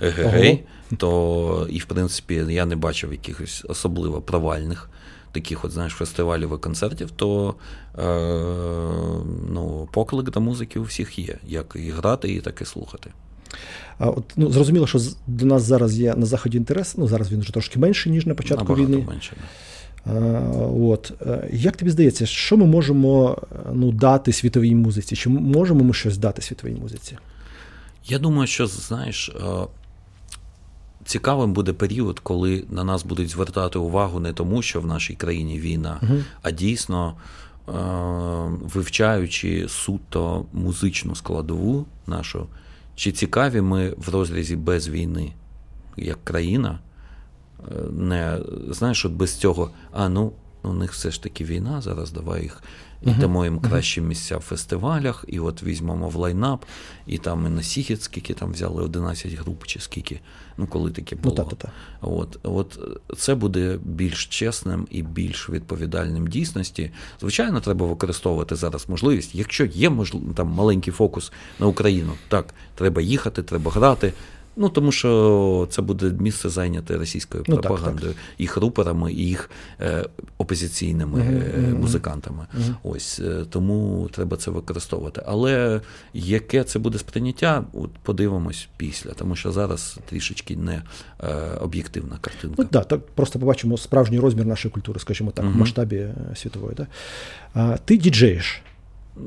[0.00, 0.64] егегей,
[0.96, 4.90] то і в принципі я не бачив якихось особливо провальних
[5.32, 7.54] таких, от знаєш, фестивалів і концертів, то
[7.98, 8.04] е,
[9.50, 13.10] ну, поклик до музики у всіх є, як і грати, і так і слухати.
[13.98, 16.96] От ну зрозуміло, що до нас зараз є на заході інтерес.
[16.96, 19.04] Ну зараз він вже трошки менший ніж на початку Набагато війни.
[19.08, 19.36] менше.
[20.80, 23.38] От Е, як тобі здається, що ми можемо
[23.72, 25.16] ну дати світовій музиці?
[25.16, 27.16] Чи можемо ми щось дати світовій музиці?
[28.06, 29.66] Я думаю, що знаєш, е,
[31.04, 35.58] цікавим буде період, коли на нас будуть звертати увагу не тому, що в нашій країні
[35.58, 36.00] війна,
[36.42, 37.14] а дійсно
[37.68, 37.72] е,
[38.74, 42.46] вивчаючи суто музичну складову нашу,
[42.94, 45.32] чи цікаві ми в розрізі без війни
[45.96, 46.78] як країна.
[47.58, 48.38] Е, Не
[48.70, 50.32] знаєш, от без цього, а ну,
[50.64, 52.62] у них все ж таки війна, зараз давай їх
[53.02, 56.64] і дамо їм кращі місця в фестивалях, і от візьмемо в лайнап,
[57.06, 60.20] і там і на Сігіт, скільки там взяли 11 груп, чи скільки,
[60.56, 61.36] ну коли таке Ну, було.
[61.36, 61.72] та-та-та.
[62.00, 62.78] От, от
[63.18, 66.90] це буде більш чесним і більш відповідальним дійсності.
[67.20, 69.34] Звичайно, треба використовувати зараз можливість.
[69.34, 70.16] Якщо є можл...
[70.34, 74.12] там маленький фокус на Україну, так, треба їхати, треба грати.
[74.56, 79.50] Ну, тому що це буде місце зайняте російською Ну, так, пропагандою, їх руперами і їх
[79.80, 80.04] е,
[80.38, 82.46] опозиційними е, музикантами.
[82.82, 85.22] Ось е, тому треба це використовувати.
[85.26, 85.80] Але
[86.14, 90.82] яке це буде сприйняття, от подивимось після, тому що зараз трішечки не
[91.20, 92.56] е, об'єктивна картинка.
[92.58, 96.74] Ну так, так просто побачимо справжній розмір нашої культури, скажімо так, в масштабі е, світової.
[96.76, 96.86] Да?
[97.54, 98.62] А, ти діджеєш.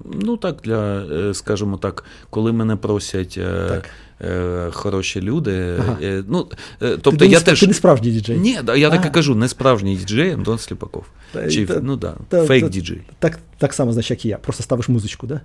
[0.06, 3.90] Ну так, для, скажімо так, коли мене просять Так.
[4.22, 5.76] Е, хороші люди.
[5.80, 5.98] Ага.
[6.02, 6.48] е, Ну,
[6.82, 7.60] е, тобто ти, я не, теж.
[7.60, 8.38] ти не справжній діджей.
[8.38, 11.06] Ні, я так і кажу, не справжній діджей Антон Сліпаков.
[11.32, 13.02] Та- Чи, та- ну да, та- фейк та- діджей.
[13.20, 14.38] Так, так само, значить, як і я.
[14.38, 15.42] Просто ставиш музичку, да?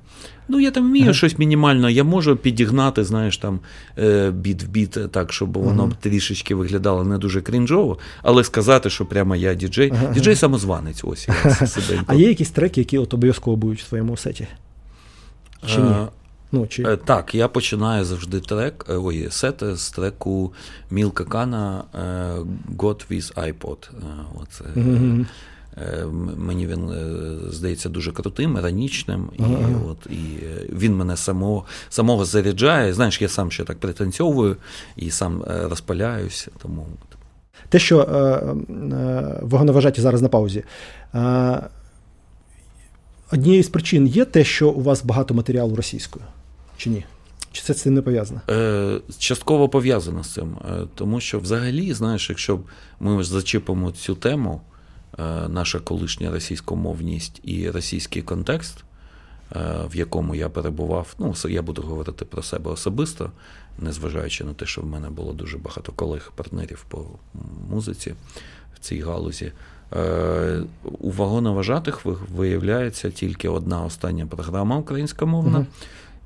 [0.49, 1.91] Ну, я там вмію щось мінімально.
[1.91, 3.61] Я можу підігнати, знаєш, там
[4.33, 9.37] біт в біт так, щоб воно трішечки виглядало не дуже крінжово, але сказати, що прямо
[9.37, 9.93] я діджей.
[10.14, 11.35] Діджей самозванець, ось я.
[12.07, 14.47] А є якісь треки, які от обов'язково будуть в твоєму сеті?
[15.66, 15.95] Чи ні?
[16.53, 16.83] Ну, чи...
[16.83, 20.53] Е, Так, я починаю завжди трек, е, ой, сет з треку
[20.91, 21.99] Мілка Кана е,
[22.77, 23.91] God with iPod.
[24.43, 24.65] Оце.
[26.37, 26.91] Мені він
[27.51, 29.81] здається дуже крутим, іронічним, і, Ага.
[29.89, 30.39] от, і
[30.73, 32.95] він мене самого, самого заряджає.
[32.95, 34.57] Знаєш, я сам ще так пританцьовую
[34.97, 36.49] і сам розпаляюсь.
[36.63, 36.87] Тому
[37.69, 38.17] Те, що е,
[38.97, 40.65] е, вагоноважаті зараз на паузі.
[41.15, 41.61] Е,
[43.33, 46.25] однією з причин є те, що у вас багато матеріалу російською,
[46.83, 47.05] чи ні?
[47.53, 48.41] Чи це з цим не пов'язано?
[48.51, 52.61] Е, частково пов'язано з цим, е, тому що взагалі, знаєш, якщо
[53.01, 54.61] ми зачепимо цю тему,
[55.18, 58.85] е, наша колишня російськомовність і російський контекст,
[59.57, 59.59] е,
[59.91, 63.33] в якому я перебував, ну, я буду говорити про себе особисто,
[63.78, 67.07] незважаючи на те, що в мене було дуже багато колег, партнерів по
[67.70, 68.14] музиці
[68.74, 69.53] в цій галузі.
[69.97, 70.62] Е,
[71.01, 72.07] У вагоноважатих
[72.37, 75.59] виявляється тільки одна остання програма українськомовна.
[75.59, 75.66] Мгм.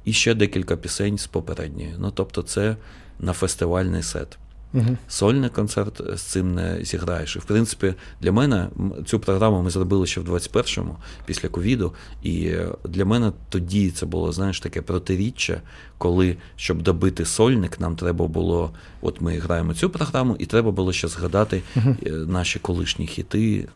[0.07, 1.95] І ще декілька пісень з попередньої.
[1.99, 2.77] Ну тобто, це
[3.21, 4.39] на фестивальний сет.
[4.75, 4.97] Угу.
[5.09, 7.37] Сольний концерт з цим не зіграєш.
[7.37, 8.69] І в принципі, для мене
[9.07, 10.97] цю програму ми зробили ще в 21-му,
[11.27, 11.93] після ковіду.
[12.23, 12.53] І
[12.85, 15.61] для мене тоді це було, знаєш, таке протиріччя,
[15.99, 18.71] коли, щоб добити сольник, нам треба було.
[19.01, 21.97] От ми граємо цю програму, і треба було ще згадати угу.
[22.11, 23.69] наші колишні хіти.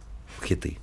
[0.42, 0.76] хіти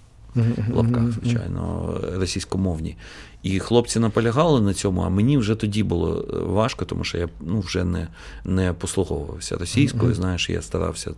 [0.70, 2.98] в лапках, звичайно, російськомовні.
[3.44, 7.30] І хлопці наполягали на цьому, а мені вже тоді було е, важко, тому що я
[7.42, 8.08] ну, вже не
[8.46, 10.14] не послуговувався російською.
[10.14, 11.12] Знаєш, я старався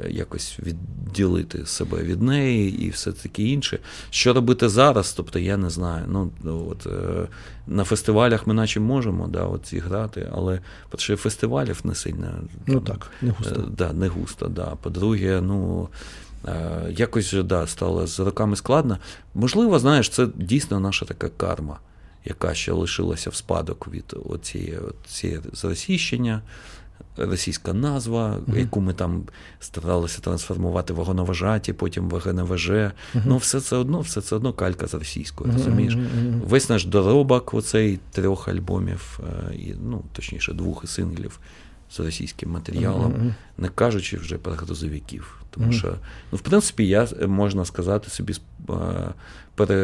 [0.00, 3.78] е, якось відділити себе від неї і все таке інше.
[4.10, 5.12] Що робити зараз?
[5.12, 6.04] Тобто я не знаю.
[6.08, 7.28] Ну, от, е,
[7.66, 12.28] На фестивалях ми наче можемо да, от зіграти, але по-перше, фестивалів не сильно.
[12.66, 13.68] Ну так, не густо.
[13.78, 14.76] Да, не густо, да.
[14.82, 15.88] По-друге, ну.
[16.48, 18.98] Е, якось да, стало з роками складно.
[19.34, 21.78] Можливо, знаєш, це дійсно наша така карма,
[22.24, 26.42] яка ще лишилася в спадок від оцієї, оцієї зросійщення,
[27.16, 28.58] російська назва, uh-huh.
[28.58, 29.22] яку ми там
[29.60, 32.70] старалися трансформувати в вагоноважаті, потім ВГНВЖ.
[32.70, 32.92] Uh-huh.
[33.26, 35.96] Ну, все це одно, все це одно калька з російською, розумієш?
[36.46, 39.20] Весь наш доробок, оцей трьох альбомів,
[39.52, 41.40] е, ну, точніше, двох синглів
[41.92, 43.34] з російським матеріалом, uh-huh.
[43.58, 45.42] не кажучи вже про грузовиків.
[45.50, 45.78] Тому mm-hmm.
[45.78, 45.94] що,
[46.32, 48.34] ну, в принципі, я можна сказати собі
[48.70, 48.74] е,
[49.54, 49.74] пере,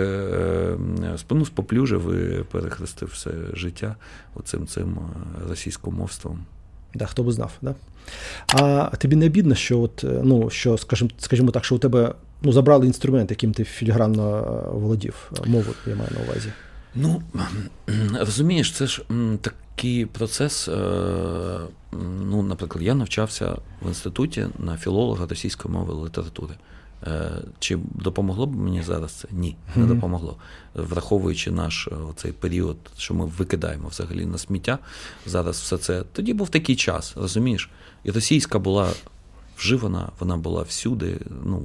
[1.03, 3.97] е, ну, споплюжив і перехрестив все життя
[4.35, 6.39] оцим цим е, російськомовством.
[6.95, 7.75] Да, хто би знав, да?
[8.47, 12.53] А тобі не бідно, що от, ну, що, скажімо, скажімо так, що у тебе ну,
[12.53, 14.43] забрали інструмент, яким ти філігранно
[14.73, 16.49] володів, мову, я маю на увазі.
[16.95, 17.23] Ну,
[18.21, 19.03] розумієш, це ж
[19.79, 20.69] такий процес.
[20.69, 20.73] Е,
[22.23, 26.55] ну, Наприклад, я навчався в інституті на філолога російської мови і літератури.
[27.07, 29.29] Е, чи допомогло б мені зараз це?
[29.31, 30.37] Ні, не допомогло.
[30.75, 34.79] Враховуючи наш е, цей період, що ми викидаємо взагалі на сміття,
[35.27, 36.03] зараз все це.
[36.13, 37.71] Тоді був такий час, розумієш?
[38.05, 38.89] І російська була
[39.59, 41.19] вживана, вона була всюди.
[41.45, 41.63] ну,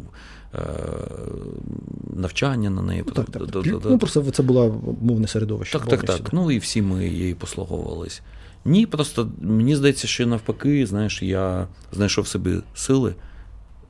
[2.16, 3.04] навчання на неї.
[3.08, 3.66] Ну, так, так.
[3.86, 5.80] Ну, Просто це було мовне середовище.
[5.80, 6.34] Так, так, так.
[6.34, 8.22] Ну і всі ми її послуговувались.
[8.66, 13.16] Ні, просто мені здається, що навпаки, знаєш, я знайшов собі сили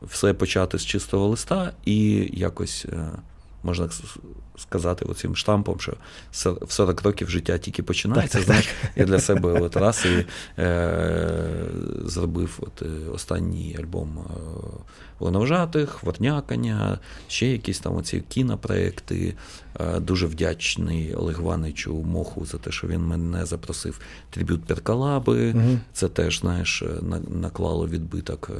[0.02, 2.86] все почати з чистого листа і якось.
[2.94, 3.12] Е,
[3.64, 3.90] можна
[4.58, 5.94] сказати, оцим штампом, що
[6.62, 8.38] в 40 років життя тільки починається.
[8.38, 8.92] Так, знаєш, так.
[8.96, 10.26] Я для себе от раз і
[10.62, 11.66] е,
[12.06, 14.26] зробив от е, останній альбом
[15.24, 19.36] е, Лоновжатих, Ворнякання, ще якісь там оці кінопроекти.
[19.80, 24.00] Е, дуже вдячний Олег Ваничу Моху за те, що він мене запросив
[24.30, 25.52] трибют Перкалаби.
[25.52, 25.80] Угу.
[25.94, 26.84] Це теж, знаєш,
[27.28, 28.52] наклало відбиток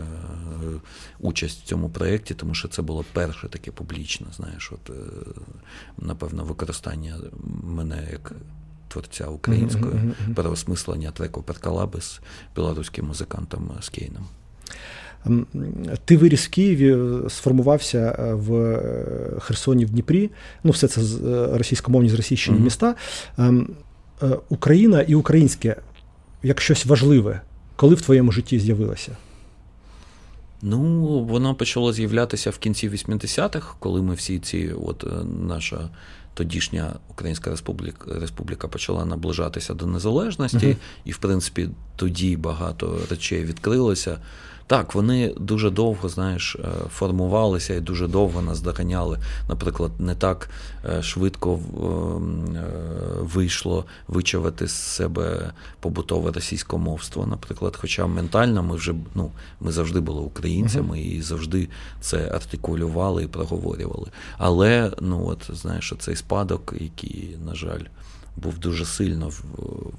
[1.20, 4.96] участь в цьому проєкті, тому що це було перше таке публічне, знаєш, от
[5.98, 7.16] напевно, використання
[7.64, 8.34] мене як
[8.94, 10.34] творця української, mm-hmm.
[10.34, 12.22] переосмислення треку Перкалаби з
[12.56, 14.26] білоруським музикантом Скейном.
[16.06, 16.98] Ти виріс в Києві,
[17.30, 20.30] сформувався е, в е, Херсоні в Дніпрі.
[20.64, 22.64] Ну, все це е, російськомовні зросійщені mm-hmm.
[22.64, 22.96] міста.
[23.38, 23.70] Ем,
[24.50, 25.76] Україна і українське
[26.44, 27.42] як щось важливе,
[27.76, 29.18] коли в твоєму житті з'явилося?
[30.62, 30.80] Ну,
[31.24, 35.08] воно почало з'являтися в кінці 80-х, коли ми всі ці, от е,
[35.48, 35.90] наша
[36.34, 40.76] тодішня Українська Республіка Республіка почала наближатися до незалежності, uh-huh.
[41.06, 44.18] і, в принципі, тоді багато речей відкрилося.
[44.68, 49.20] Так, вони дуже довго, знаєш, е, формувалися і дуже довго нас доганяли.
[49.50, 50.50] Наприклад, не так
[50.90, 51.60] е, швидко е,
[53.20, 57.78] вийшло вичавити з себе побутове російськомовство, наприклад.
[57.82, 61.70] Хоча ментально ми вже ну, ми завжди були українцями і завжди
[62.02, 64.08] це артикулювали і проговорювали.
[64.38, 67.84] Але ну от знаєш, цей спадок, який, на жаль
[68.38, 69.32] був дуже сильно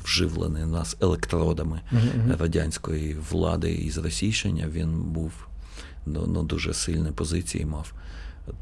[0.05, 2.37] вживлений нас електродами uh-huh.
[2.39, 5.33] радянської влади і зросійщення, він був
[6.07, 7.93] ну, ну, дуже сильні позиції мав.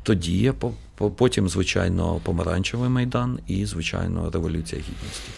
[0.03, 0.53] Тоді
[1.17, 5.31] потім, звичайно, помаранчевий майдан і, звичайно, революція гідності.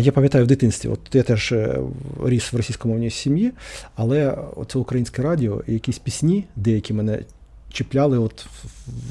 [0.00, 1.78] Я пам'ятаю в дитинстві, от я теж е,
[2.24, 3.52] ріс в російськомовній сім'ї,
[3.94, 4.38] але
[4.68, 7.18] це українське радіо, і якісь пісні, деякі мене
[7.72, 8.46] чіпляли от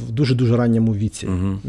[0.07, 1.28] в дуже-дуже ранньому віці.
[1.28, 1.59] Угу.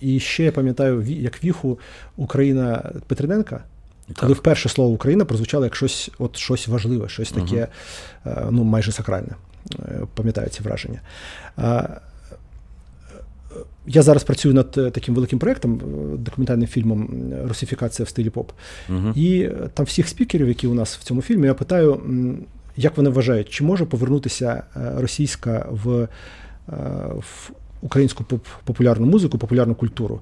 [0.00, 1.78] І ще я пам'ятаю, як віху
[2.16, 3.60] Україна Петрененка.
[4.06, 4.16] Так.
[4.16, 7.68] Коли вперше слово Україна прозвучало як щось от щось важливе, щось таке,
[8.24, 9.34] uh ну майже сакральне.
[9.78, 11.00] Е, пам'ятаю ці враження.
[13.86, 15.80] Я зараз працюю над таким великим проєктом,
[16.18, 18.52] документальним фільмом Русифікація в стилі поп.
[18.90, 22.00] uh І там всіх спікерів, які у нас в цьому фільмі, я питаю,
[22.76, 26.08] як вони вважають, чи може повернутися е, російська в, е,
[27.14, 27.50] в
[27.80, 28.24] українську
[28.64, 30.20] популярну музику, популярну культуру?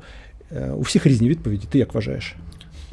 [0.53, 1.67] Е, у всіх різні відповіді.
[1.71, 2.35] Ти як вважаєш?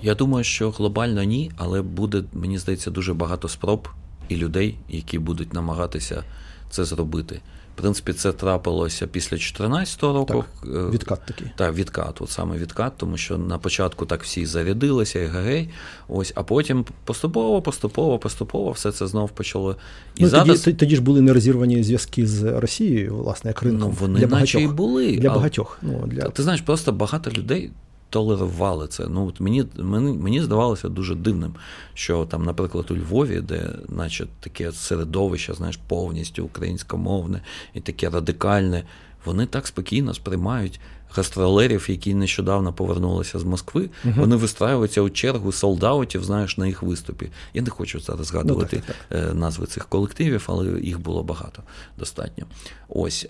[0.01, 3.87] Я думаю, що глобально ні, але буде, мені здається, дуже багато спроб
[4.27, 6.23] і людей, які будуть намагатися
[6.69, 7.41] це зробити.
[7.81, 10.43] Принципі, це трапилося після 2014 року.
[10.63, 11.47] Так, відкат такий.
[11.55, 15.69] Так, відкат, от саме відкат, тому що на початку так всі зарядилися, і гей,
[16.07, 19.75] ось, а потім поступово, поступово, поступово все це знов почало.
[20.15, 20.61] І ну, зараз...
[20.61, 23.89] тоді, тоді ж були нерозірвані зв'язки з Росією, власне, як ринком.
[23.89, 24.61] Ну, вони для наче багатьох.
[24.61, 25.17] і були.
[25.17, 25.77] Для багатьох.
[25.81, 26.21] Ну, для...
[26.21, 27.71] Ти знаєш, просто багато людей
[28.11, 29.07] толерували це.
[29.07, 31.53] Ну, от Мені мені, мені здавалося дуже дивним,
[31.93, 37.41] що там, наприклад, у Львові, де наче таке середовище, знаєш, повністю українськомовне
[37.73, 38.83] і таке радикальне,
[39.25, 40.79] вони так спокійно сприймають
[41.15, 43.89] гастролерів, які нещодавно повернулися з Москви.
[44.05, 47.29] uh Вони вистраюються у чергу солдатів, знаєш, на їх виступі.
[47.53, 49.29] Я не хочу зараз згадувати ну, так, так.
[49.29, 51.63] Е, назви цих колективів, але їх було багато
[51.97, 52.45] достатньо.
[52.89, 53.27] Ось.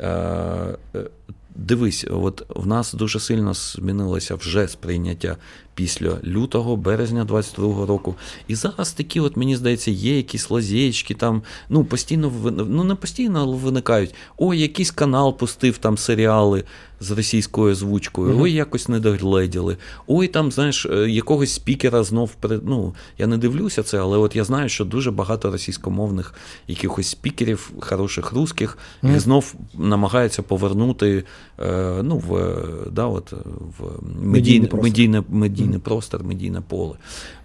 [1.55, 5.37] Дивись, от в нас дуже сильно змінилося вже сприйняття
[5.81, 8.15] після лютого, березня 22-го року.
[8.47, 12.31] І зараз такі, от мені здається, є якісь лазєчки там, ну постійно
[12.69, 14.15] ну не постійно, але виникають.
[14.37, 16.63] Ой, якийсь канал пустив там серіали
[17.01, 19.77] з російською озвучкою, ой, якось не догледіли.
[20.07, 22.31] Ой, там, знаєш, е, якогось спікера знов
[22.63, 26.33] ну, я не дивлюся це, але от я знаю, що дуже багато російськомовних
[26.67, 31.23] якихось спікерів, хороших русських, їх знов намагаються повернути
[31.59, 32.55] е, ну, в
[32.91, 33.31] да, от,
[33.79, 33.83] в
[34.23, 36.95] медійне, медійне, медійне mm простор, медійне поле.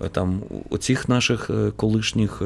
[0.00, 2.42] Е, там Оцих наших колишніх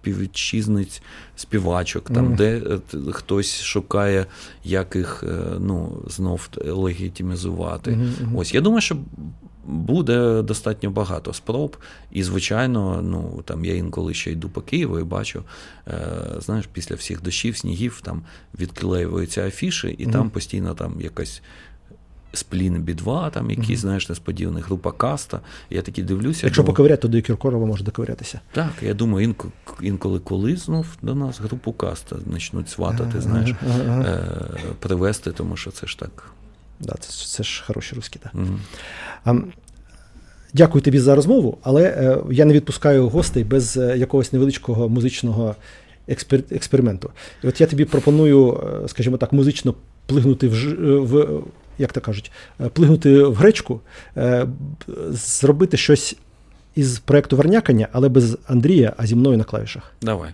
[0.00, 1.02] співвітчизниць,
[1.36, 2.36] співачок, там, mm.
[2.36, 2.78] де е,
[3.12, 4.26] хтось шукає,
[4.64, 7.90] як їх е, ну, знов легітимізувати.
[7.90, 8.36] Mm-hmm.
[8.36, 8.96] Ось я думаю, що.
[9.70, 11.76] Буде достатньо багато спроб,
[12.10, 15.42] і, звичайно, ну там я інколи ще йду по Києву і бачу,
[15.88, 15.92] е,
[16.40, 18.22] знаєш, після всіх дощів, снігів там
[18.60, 20.12] відклеюються афіші, і mm-hmm.
[20.12, 21.42] там постійно там якась
[22.32, 23.76] Сплін Бі-2, там якийсь, mm-hmm.
[23.80, 25.40] знаєш, несподіваний група каста.
[25.70, 26.46] Я такі дивлюся.
[26.46, 28.40] Якщо думаю, поковиряти, то до Кіркорова може доковирятися.
[28.52, 29.52] Так, я думаю, інколи,
[29.82, 34.20] інколи коли знов до нас групу каста почнуть сватати, знаєш, е,
[34.78, 36.30] привезти, тому що це ж так.
[36.80, 38.34] Да, Це це ж хороші русські, так.
[38.34, 38.58] Mm-hmm.
[39.24, 39.34] А,
[40.54, 45.56] Дякую тобі за розмову, але е, я не відпускаю гостей без е, якогось невеличкого музичного
[46.08, 47.10] експер, експерименту.
[47.44, 49.74] І от я тобі пропоную, е, скажімо так, музично
[50.06, 51.42] плигнути в, в
[51.78, 53.80] як то кажуть, е, плигнути в гречку,
[54.16, 54.46] е,
[55.10, 56.16] зробити щось
[56.74, 59.92] із проекту Вернякання, але без Андрія, а зі мною на клавішах.
[60.02, 60.30] Давай.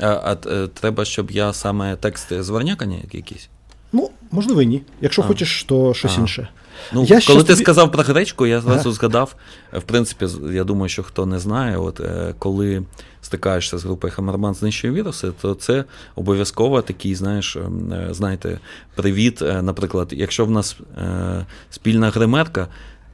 [0.00, 3.48] А, а е, треба, щоб я саме тексти з Вернякання якісь?
[3.92, 4.82] Ну, можливо, і ні.
[5.00, 5.24] Якщо а.
[5.24, 6.20] хочеш, то щось а.
[6.20, 6.48] інше.
[6.92, 7.62] Ну, я Коли ти тобі...
[7.62, 8.92] сказав про гречку, я зразу ага.
[8.92, 9.34] згадав.
[9.72, 12.00] В принципі, я думаю, що хто не знає, от
[12.38, 12.82] коли
[13.26, 18.58] стикаєшся з групою Хамерман знищує віруси, то це обов'язково такий, знаєш, ем, е, знаєте,
[18.94, 19.42] привіт.
[19.42, 22.68] Е, наприклад, якщо в нас е, спільна гримерка.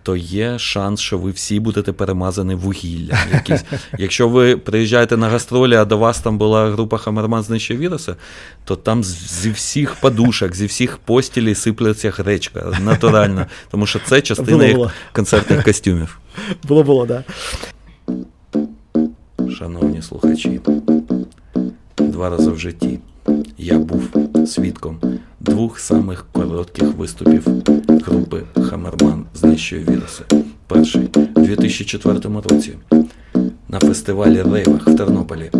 [0.04, 3.18] То є шанс, що ви всі будете перемазані вугіллям.
[3.32, 3.64] Якісь.
[3.98, 8.14] Якщо ви приїжджаєте на гастролі, а до вас там була група Хамерман знищує віруси,
[8.64, 13.46] то там зі всіх подушок, зі всіх постілей сипляться гречка натурально.
[13.70, 14.78] Тому що це частина їх
[15.12, 16.18] концертних костюмів.
[16.62, 17.22] Було було, так.
[17.26, 17.71] Да
[19.53, 20.61] шановні слухачі,
[21.98, 22.98] два рази в житті
[23.59, 24.09] я був
[24.46, 24.96] свідком
[25.40, 27.46] двох самих коротких виступів
[27.88, 30.24] групи Хамерман знищує віруси.
[30.66, 32.18] Перший у 2004
[32.50, 32.72] році
[33.68, 35.50] на фестивалі Рейвах в Тернополі.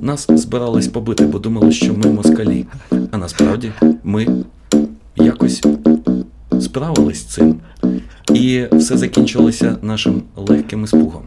[0.00, 2.66] Нас збирались побити, бо думали, що ми москалі.
[3.10, 3.72] А насправді
[4.04, 4.44] ми
[5.16, 5.64] якось
[6.60, 7.60] справились з цим.
[8.34, 11.22] І все закінчилося нашим легким іспугом.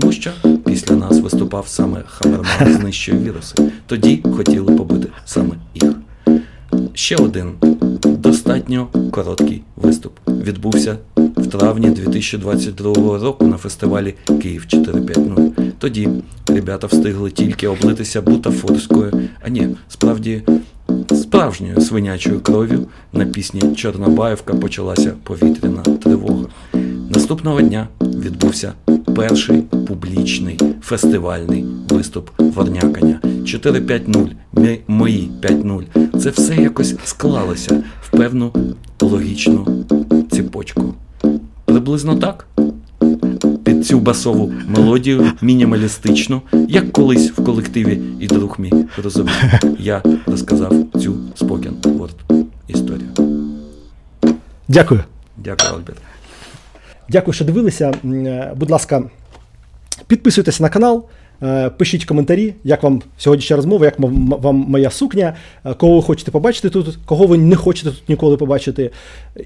[0.00, 0.30] Тому що
[0.66, 3.54] після нас виступав саме Хамерман знищує віруси.
[3.86, 5.92] Тоді хотіли побити саме їх.
[6.94, 7.52] Ще один
[8.04, 15.78] достатньо короткий виступ відбувся в травні 2022 року на фестивалі Київ 450.
[15.78, 16.08] Тоді
[16.46, 20.42] ребята встигли тільки облитися бутафорською, а ні, справді
[21.10, 26.46] справжньою свинячою кров'ю на пісні Чорнобаївка почалася повітряна тривога.
[27.14, 28.72] Наступного дня відбувся
[29.16, 33.20] перший публічний фестивальний виступ Варнякання.
[33.24, 36.18] 4-5-0, мої 5-0.
[36.20, 38.52] Це все якось склалося в певну
[39.00, 39.84] логічну
[40.30, 40.94] ціпочку.
[41.64, 42.46] Приблизно так.
[43.64, 48.72] Під цю басову мелодію мінімалістичну, як колись в колективі і друг мій
[49.04, 49.34] розумів,
[49.78, 53.08] я розказав цю spoken word історію.
[54.68, 55.04] Дякую.
[55.36, 56.03] Дякую, Альберт.
[57.08, 57.94] Дякую, що дивилися.
[58.56, 59.02] Будь ласка,
[60.06, 61.04] підписуйтесь на канал,
[61.42, 66.30] Е, Пишіть коментарі, як вам сьогоднішня розмова, як вам моя сукня, е, кого ви хочете
[66.30, 68.90] побачити тут, кого ви не хочете тут ніколи побачити.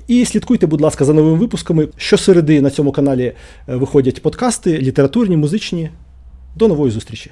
[0.09, 1.89] І слідкуйте, будь ласка, за новими випусками.
[1.97, 3.33] Щосереди на цьому каналі
[3.69, 5.91] е, виходять подкасти, літературні, музичні.
[6.57, 7.31] До нової зустрічі!